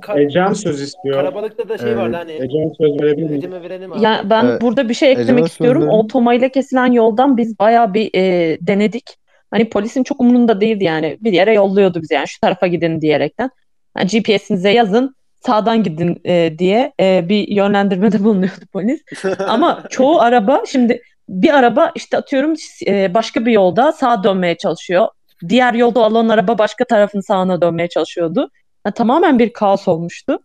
[0.02, 1.14] Kar- Ecem söz istiyor.
[1.14, 2.32] Karabalıkta da şey vardı hani.
[2.32, 3.38] Ecem söz verebilir miyim?
[3.38, 4.02] Ecem'e verelim abi.
[4.04, 4.62] Ya ben Evet.
[4.62, 5.82] burada bir şey eklemek Ecem'e istiyorum.
[5.82, 5.98] söz verin.
[5.98, 9.16] O Tomay'la kesilen yoldan biz bayağı bir e, denedik.
[9.50, 11.16] Hani polisin çok umurunda değildi yani.
[11.20, 13.50] Bir yere yolluyordu bizi yani şu tarafa gidin diyerekten.
[13.98, 15.14] Yani GPS'inize yazın
[15.46, 19.00] sağdan gidin e, diye e, bir yönlendirmede bulunuyordu polis.
[19.38, 22.54] Ama çoğu araba şimdi bir araba işte atıyorum
[22.86, 25.08] e, başka bir yolda sağa dönmeye çalışıyor.
[25.48, 28.50] Diğer yolda olan araba başka tarafın sağına dönmeye çalışıyordu.
[28.86, 30.38] Yani tamamen bir kaos olmuştu.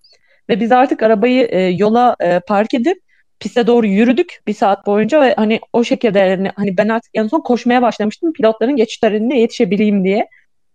[0.49, 2.97] Ve biz artık arabayı e, yola e, park edip
[3.39, 7.27] piste doğru yürüdük bir saat boyunca ve hani o şekilde yani hani ben artık en
[7.27, 10.27] son koşmaya başlamıştım pilotların geçişlerine yetişebileyim diye.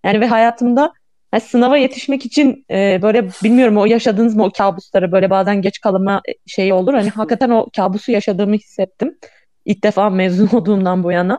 [0.04, 0.92] Yani ve hayatımda
[1.30, 5.80] hani sınava yetişmek için e, böyle bilmiyorum o yaşadığınız mı o kabusları böyle bazen geç
[5.80, 6.94] kalma şeyi olur.
[6.94, 9.18] Hani hakikaten o kabusu yaşadığımı hissettim.
[9.64, 11.38] İlk defa mezun olduğumdan bu yana.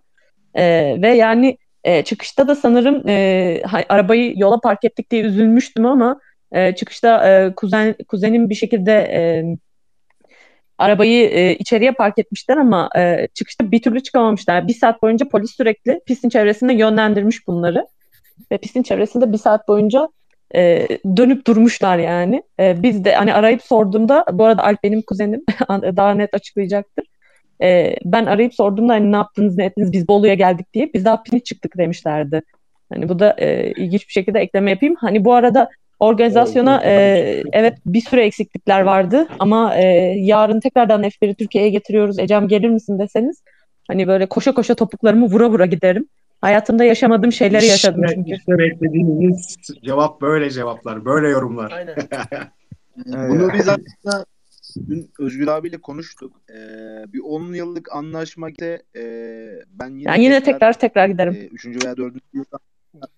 [0.54, 1.58] E, ve yani
[1.88, 6.20] e, çıkışta da sanırım e, arabayı yola park ettik diye üzülmüştüm ama
[6.52, 9.22] e, çıkışta e, kuzen kuzenim bir şekilde e,
[10.78, 14.68] arabayı e, içeriye park etmişler ama e, çıkışta bir türlü çıkamamışlar.
[14.68, 17.88] Bir saat boyunca polis sürekli pistin çevresinde yönlendirmiş bunları.
[18.52, 20.10] Ve pistin çevresinde bir saat boyunca
[20.56, 22.44] e, dönüp durmuşlar yani.
[22.60, 27.06] E, biz de hani arayıp sorduğumda bu arada Alp benim kuzenim daha net açıklayacaktır.
[27.62, 31.24] E, ben arayıp sorduğumda hani ne yaptınız ne ettiniz biz Bolu'ya geldik diye biz daha
[31.24, 32.42] pini çıktık demişlerdi.
[32.94, 34.96] Hani bu da e, ilginç bir şekilde ekleme yapayım.
[35.00, 39.86] Hani bu arada organizasyona e, evet bir sürü eksiklikler vardı ama e,
[40.18, 42.20] yarın tekrardan F1'i Türkiye'ye getiriyoruz.
[42.20, 43.42] Ecem gelir misin deseniz
[43.88, 46.08] hani böyle koşa koşa topuklarımı vura vura giderim.
[46.42, 48.32] Hayatımda yaşamadığım şeyleri yaşadım İşte, çünkü.
[48.32, 51.72] işte beklediğimiz cevap böyle cevaplar, böyle yorumlar.
[51.72, 51.96] Aynen.
[53.30, 54.26] Bunu biz aslında
[54.90, 56.42] dün Özgür abiyle konuştuk.
[56.50, 59.04] Ee, bir 10 yıllık anlaşma e,
[59.72, 61.34] ben yine Yani yine tekrar tekrar giderim.
[61.34, 62.60] e, üçüncü veya dördüncü yılda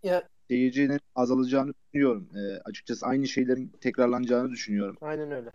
[0.03, 2.29] Ya seyircinin azalacağını düşünüyorum.
[2.35, 4.97] E, açıkçası aynı şeylerin tekrarlanacağını düşünüyorum.
[5.01, 5.51] aynen öyle.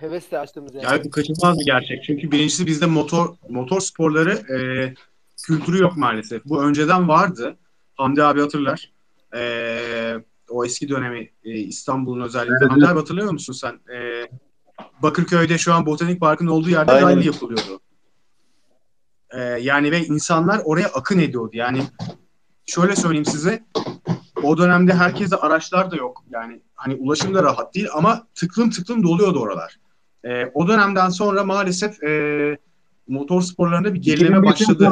[0.00, 0.84] Hevesle açtığımız yani.
[0.84, 2.04] Yani bu kaçınılmaz bir gerçek.
[2.04, 4.58] Çünkü birincisi bizde motor motor sporları e,
[5.46, 6.44] kültürü yok maalesef.
[6.44, 7.56] Bu önceden vardı.
[7.94, 8.92] Hamdi abi hatırlar.
[9.34, 9.40] E,
[10.50, 12.66] o eski dönemi e, İstanbul'un özellikle.
[12.66, 13.80] Hamdi abi hatırlıyor musun sen?
[13.94, 14.28] E,
[15.02, 17.08] Bakırköy'de şu an Botanik Park'ın olduğu yerde Aynen.
[17.08, 17.80] rally yapılıyordu.
[19.30, 21.50] E, yani ve insanlar oraya akın ediyordu.
[21.52, 21.82] Yani
[22.66, 23.64] şöyle söyleyeyim size.
[24.42, 26.24] O dönemde herkeste araçlar da yok.
[26.30, 29.76] Yani hani ulaşım da rahat değil ama tıklım tıklım doluyordu oralar.
[30.24, 32.58] E, o dönemden sonra maalesef e,
[33.08, 34.88] motor sporlarında bir gerileme 2005'ten başladı.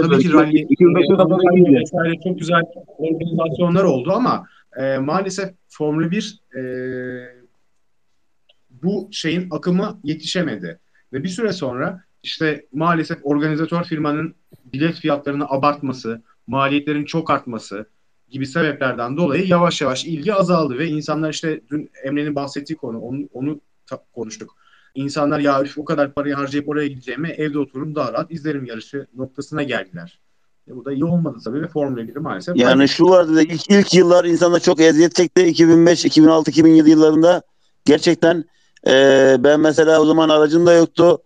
[0.00, 1.80] Tabii ki rally, 2005'ten sonra rally iyiydi.
[1.80, 2.62] vesaire çok güzel
[2.98, 4.46] organizasyonlar oldu ama
[4.76, 6.60] e, maalesef Formula 1 e,
[8.82, 10.78] bu şeyin akımı yetişemedi.
[11.12, 17.86] Ve bir süre sonra işte maalesef organizatör firmanın bilet fiyatlarını abartması, maliyetlerin çok artması
[18.28, 23.28] gibi sebeplerden dolayı yavaş yavaş ilgi azaldı ve insanlar işte dün Emre'nin bahsettiği konu onu,
[23.32, 23.60] onu
[24.14, 24.56] konuştuk.
[24.94, 29.06] İnsanlar ya üf, o kadar parayı harcayıp oraya gideceğime evde otururum daha rahat izlerim yarışı
[29.14, 30.20] noktasına geldiler.
[30.68, 33.70] E, bu da iyi olmadı tabii ve Formula 1'i maalesef Yani şu vardı da ilk,
[33.70, 35.42] ilk yıllar insanlar çok eziyet çekti.
[35.42, 37.42] 2005, 2006, 2007 yıllarında
[37.84, 38.44] gerçekten
[38.86, 41.22] e, ben mesela o zaman aracım da yoktu.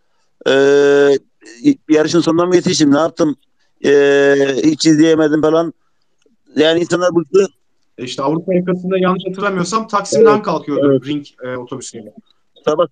[0.49, 0.53] E,
[1.91, 2.93] yarışın sonuna mı yetiştim?
[2.95, 3.37] Ne yaptım?
[3.85, 4.35] E,
[4.65, 5.73] hiç izleyemedim falan.
[6.57, 7.47] Yani insanlar bıktı.
[7.99, 12.13] E, İşte Avrupa yakasında yanlış hatırlamıyorsam Taksim'den kalkıyordu ring e, otobüsüyle.
[12.65, 12.87] Sabah,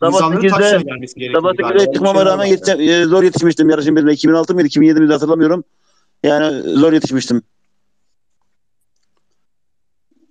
[0.00, 1.42] sabah İnsanların Taksim'e 8'de gelmesi gerekiyor.
[1.42, 1.82] sabah galiba.
[1.82, 2.82] 8'de çıkmama bir rağmen şeyler vardı.
[2.82, 4.12] yetişe- e, zor yetişmiştim yarışın birine.
[4.12, 5.64] 2006 mıydı, 2007 miydi hatırlamıyorum.
[6.22, 7.42] Yani zor yetişmiştim.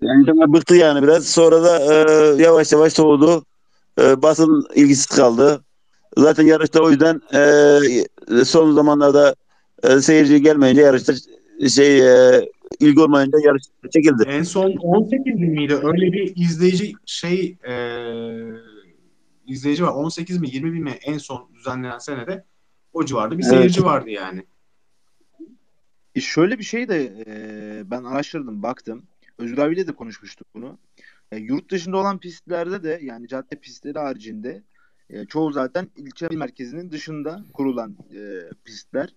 [0.01, 1.25] Yani bıktı yani biraz.
[1.27, 3.45] Sonra da e, yavaş yavaş soğudu.
[3.99, 5.63] E, basın ilgisiz kaldı.
[6.17, 9.35] Zaten yarışta o yüzden e, son zamanlarda
[9.83, 11.13] e, seyirci gelmeyince yarışta
[11.69, 14.23] şey e, ilgi olmayınca yarış çekildi.
[14.27, 15.75] En son 18 miydi?
[15.75, 17.73] Öyle bir izleyici şey e,
[19.45, 19.91] izleyici var.
[19.91, 22.45] 18 mi 20 bin mi en son düzenlenen senede
[22.93, 23.53] o civarda bir Evet.
[23.53, 24.45] seyirci vardı yani.
[26.19, 29.03] şöyle bir şey de e, ben araştırdım, baktım.
[29.37, 30.77] Özgür abiyle de konuşmuştuk bunu.
[31.31, 34.63] E, yurt dışında olan pistlerde de yani cadde pistleri haricinde
[35.09, 38.19] e, çoğu zaten ilçe merkezinin dışında kurulan e,
[38.65, 39.13] pistler.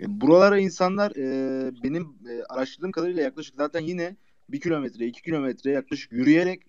[0.00, 4.16] E, buralara insanlar e, benim e, araştırdığım kadarıyla yaklaşık zaten yine
[4.48, 6.62] bir kilometre, iki kilometre yaklaşık yürüyerek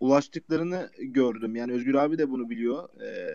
[0.00, 1.56] ulaştıklarını gördüm.
[1.56, 2.88] Yani Özgür abi de bunu biliyor.
[3.02, 3.30] E,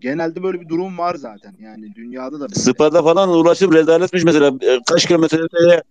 [0.00, 1.54] genelde böyle bir durum var zaten.
[1.60, 2.54] Yani dünyada da böyle.
[2.54, 4.52] Spa'da falan ulaşım rezaletmiş mesela.
[4.60, 5.82] E, Kaç kilometre öteye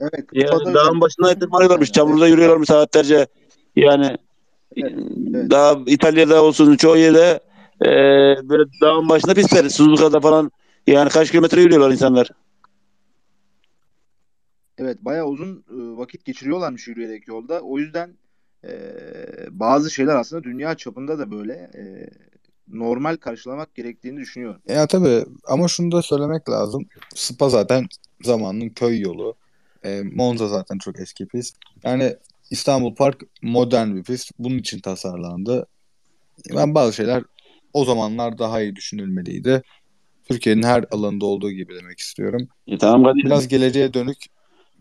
[0.00, 0.26] Evet.
[0.32, 1.92] yani dağın başına tırmanıyorlarmış.
[1.92, 3.26] Çamurda yürüyorlarmış saatlerce.
[3.76, 4.16] Yani
[5.50, 7.40] daha İtalya'da olsun çoğu yerde
[7.80, 7.88] e,
[8.48, 9.68] böyle dağın başında pistler.
[9.68, 10.50] Suzuka'da falan
[10.86, 12.30] yani kaç kilometre yürüyorlar insanlar.
[14.78, 17.60] Evet bayağı uzun e, vakit geçiriyorlarmış yürüyerek yolda.
[17.60, 18.16] O yüzden
[18.64, 18.72] e,
[19.50, 21.82] bazı şeyler aslında dünya çapında da böyle e,
[22.68, 24.60] normal karşılamak gerektiğini düşünüyorum.
[24.68, 26.86] Ya tabii ama şunu da söylemek lazım.
[27.14, 27.86] Spa zaten
[28.22, 29.34] zamanın köy yolu.
[29.84, 31.56] E, Monza zaten çok eski pist.
[31.84, 32.16] Yani
[32.52, 34.30] İstanbul Park modern bir pist.
[34.38, 35.66] Bunun için tasarlandı.
[36.56, 37.22] Ben bazı şeyler
[37.72, 39.62] o zamanlar daha iyi düşünülmeliydi.
[40.28, 42.48] Türkiye'nin her alanında olduğu gibi demek istiyorum.
[42.66, 43.24] E, tamam Kadir.
[43.24, 44.18] Biraz geleceğe dönük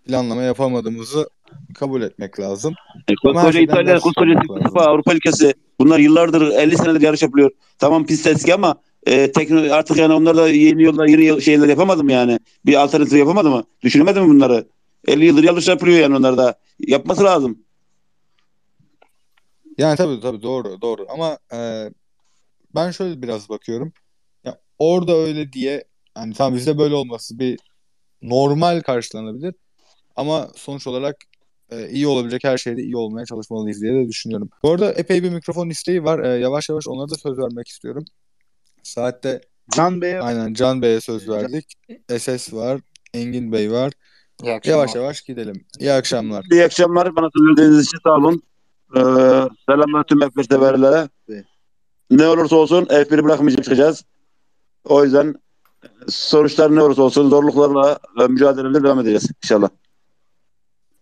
[0.08, 1.30] planlama yapamadığımızı
[1.76, 2.74] kabul etmek lazım.
[3.08, 4.40] E, koskoca İtalya, koskoca
[4.76, 5.54] Avrupa ülkesi.
[5.80, 7.52] Bunlar yıllardır 50 senedir yarış yapılıyor.
[7.80, 8.76] Tamam pist eski ama
[9.08, 12.40] e, tekno, artık yani onlar da yeni yollar, yeni şeyler yapamadı mı yani?
[12.66, 13.64] Bir alternatif yapamadı mı?
[13.84, 14.66] Düşünemedi mi bunları?
[15.08, 16.60] 50 yıldır yarış yapılıyor yani onlar da.
[16.80, 17.60] Yapması lazım.
[19.78, 21.90] Yani tabii tabii doğru doğru ama e,
[22.76, 23.94] ben şöyle biraz bakıyorum.
[24.44, 25.84] Ya orada öyle diye
[26.18, 27.60] yani tamam bizde böyle olması bir
[28.22, 29.56] normal karşılanabilir
[30.16, 31.16] ama sonuç olarak
[31.70, 34.50] e, iyi olabilecek her şeyde iyi olmaya çalışmalıyız diye de düşünüyorum.
[34.64, 36.20] Bu arada epey bir mikrofon isteği var.
[36.20, 38.06] E, yavaş yavaş onlara da söz vermek istiyorum.
[38.84, 39.42] Saatte
[39.76, 41.74] Can Bey'e aynen Can Bey'e söz verdik.
[42.18, 42.82] SS var,
[43.14, 43.94] Engin Bey var.
[44.44, 44.78] İyi akşamlar.
[44.78, 45.66] Yavaş yavaş gidelim.
[45.80, 46.46] İyi akşamlar.
[46.52, 47.16] İyi akşamlar.
[47.16, 48.44] Bana söz verdiğiniz için sağ olun.
[48.96, 49.00] Ee,
[49.70, 51.10] selamlar tüm F1 severlere.
[52.12, 54.06] Ne olursa olsun F1'i bırakmayacak çıkacağız.
[54.84, 55.36] O yüzden
[56.08, 59.70] sonuçlar ne olursa olsun zorluklarla e, mücadelemize devam edeceğiz inşallah.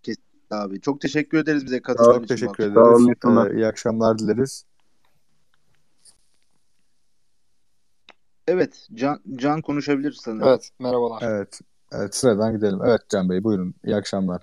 [0.03, 0.81] Kesinlikle abi.
[0.81, 2.27] Çok teşekkür ederiz bize Çok için.
[2.35, 3.09] teşekkür bu akşam.
[3.09, 3.53] ederiz.
[3.53, 4.65] Ee, iyi akşamlar dileriz.
[8.47, 8.87] Evet.
[8.93, 10.47] Can, Can konuşabilir sanırım.
[10.47, 11.21] Evet, merhabalar.
[11.21, 11.59] Evet.
[11.91, 12.79] Evet sıradan gidelim.
[12.85, 13.75] Evet Can Bey buyurun.
[13.85, 14.41] İyi akşamlar.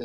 [0.00, 0.04] Ee,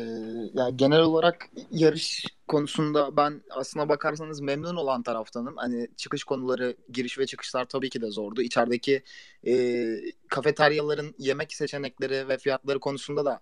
[0.54, 5.56] yani genel olarak yarış konusunda ben aslına bakarsanız memnun olan taraftanım.
[5.56, 8.42] Hani çıkış konuları, giriş ve çıkışlar tabii ki de zordu.
[8.42, 9.02] İçerideki
[9.46, 9.86] e,
[10.28, 13.40] kafeteryaların yemek seçenekleri ve fiyatları konusunda da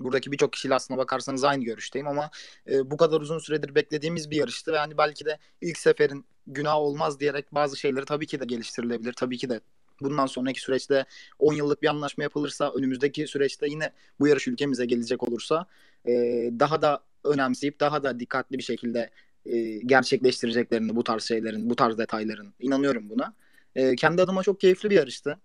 [0.00, 2.30] buradaki birçok kişiyle aslına bakarsanız aynı görüşteyim ama
[2.70, 6.76] e, bu kadar uzun süredir beklediğimiz bir yarıştı ve hani belki de ilk seferin günah
[6.76, 9.12] olmaz diyerek bazı şeyleri tabii ki de geliştirilebilir.
[9.12, 9.60] Tabii ki de
[10.00, 11.04] bundan sonraki süreçte
[11.38, 15.66] 10 yıllık bir anlaşma yapılırsa önümüzdeki süreçte yine bu yarış ülkemize gelecek olursa
[16.08, 16.12] e,
[16.60, 19.10] daha da önemseyip daha da dikkatli bir şekilde
[19.46, 23.34] e, gerçekleştireceklerini bu tarz şeylerin, bu tarz detayların inanıyorum buna.
[23.74, 25.38] E, kendi adıma çok keyifli bir yarıştı.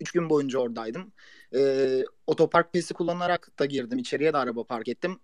[0.00, 1.12] Üç gün boyunca oradaydım.
[1.54, 3.98] E, otopark pisti kullanarak da girdim.
[3.98, 5.20] İçeriye de araba park ettim.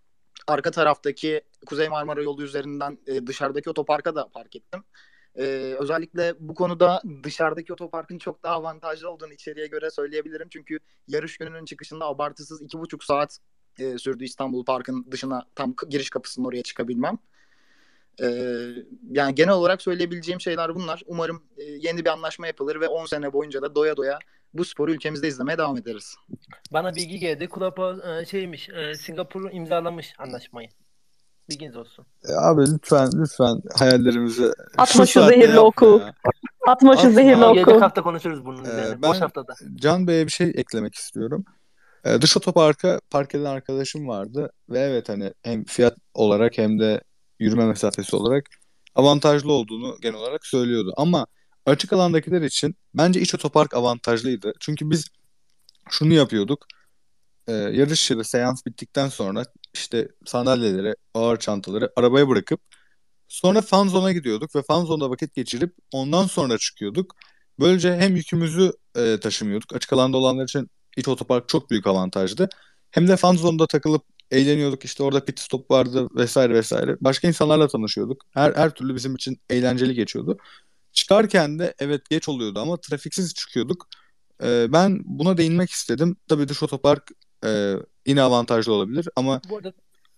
[0.47, 4.85] Arka taraftaki Kuzey Marmara yolu üzerinden e, dışarıdaki otoparka da park ettim.
[5.39, 10.49] Ee, özellikle bu konuda dışarıdaki otoparkın çok daha avantajlı olduğunu içeriye göre söyleyebilirim.
[10.49, 10.78] Çünkü
[11.09, 13.39] yarış gününün çıkışında abartısız iki buçuk saat
[13.78, 17.18] e, sürdü İstanbul Park'ın dışına tam giriş kapısının oraya çıkabilmem.
[18.22, 18.26] Ee,
[19.11, 21.03] yani genel olarak söyleyebileceğim şeyler bunlar.
[21.07, 24.18] Umarım e, yeni bir anlaşma yapılır ve 10 sene boyunca da doya doya
[24.55, 26.16] bu sporu ülkemizde izlemeye devam ederiz.
[26.72, 27.49] Bana bilgi geldi.
[27.49, 28.68] Kulapa e, şeymiş.
[28.68, 30.68] E, Singapur imzalamış anlaşmayı.
[31.51, 32.07] Bilginiz olsun.
[32.28, 36.01] E, abi lütfen lütfen hayallerimizi Atma şu şu zehirli oku.
[36.05, 36.14] ya.
[36.68, 37.80] Atma şu zehirli Ama gelecek oku.
[37.84, 39.03] hafta konuşuruz bunun Ee, üzerine.
[39.03, 39.55] ben Boş haftada.
[39.74, 41.44] Can Bey'e bir şey eklemek istiyorum.
[42.05, 47.01] Ee, dış otoparka park eden arkadaşım vardı ve evet hani hem fiyat olarak hem de
[47.40, 48.44] yürüme mesafesi olarak
[48.94, 50.92] avantajlı olduğunu genel olarak söylüyordu.
[50.97, 51.26] Ama
[51.66, 54.53] açık alandakiler için bence iç otopark avantajlıydı.
[54.61, 55.07] Çünkü biz
[55.90, 56.66] şunu yapıyorduk.
[57.49, 59.44] Ee, yarış ya da seans bittikten sonra
[59.77, 62.61] işte sandalyeleri, ağır çantaları arabaya bırakıp
[63.29, 67.16] sonra fan zone'a gidiyorduk ve fan zone'da vakit geçirip ondan sonra çıkıyorduk.
[67.61, 69.74] Böylece hem yükümüzü e, taşımıyorduk.
[69.74, 72.49] Açık alanda olanlar için iç otopark çok büyük avantajdı.
[72.91, 74.85] Hem de fan zone'da takılıp eğleniyorduk.
[74.85, 76.97] İşte orada pit stop vardı vesaire vesaire.
[77.01, 78.22] Başka insanlarla tanışıyorduk.
[78.31, 80.39] Her her türlü bizim için eğlenceli geçiyordu.
[80.93, 83.89] Çıkarken de evet geç oluyordu ama trafiksiz çıkıyorduk.
[84.43, 86.16] Ee, ben buna değinmek istedim.
[86.29, 87.11] Tabii dış otopark
[87.45, 87.74] e,
[88.07, 89.72] yine avantajlı olabilir ama Bu arada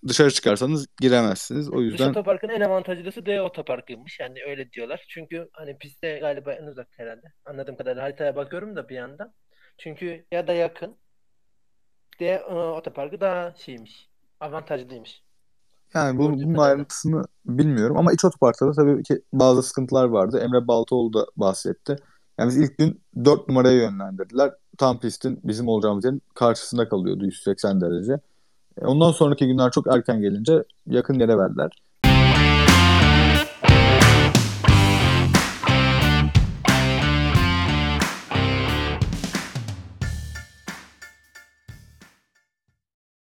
[0.09, 1.73] dışarı çıkarsanız giremezsiniz.
[1.73, 4.21] O dış yüzden otoparkın en avantajlısı D otoparkıymış.
[4.21, 5.05] Yani öyle diyorlar.
[5.09, 7.33] Çünkü hani piste galiba en uzak herhalde.
[7.45, 9.33] Anladığım kadarıyla haritaya bakıyorum da bir yandan.
[9.79, 10.97] Çünkü ya da yakın
[12.21, 14.09] de e, otoparkı daha şeymiş.
[14.41, 15.23] Avantajlıymış.
[15.95, 20.39] Yani bu, bunun ayrıntısını bilmiyorum ama iç otoparkta da tabii ki bazı sıkıntılar vardı.
[20.39, 21.97] Emre Baltaoğlu da bahsetti.
[22.39, 24.53] Yani biz ilk gün 4 numaraya yönlendirdiler.
[24.79, 28.21] Tam pistin bizim olacağımız yerin karşısında kalıyordu 180 derece.
[28.83, 31.73] E, Ondan sonraki günler çok erken gelince yakın yere verdiler.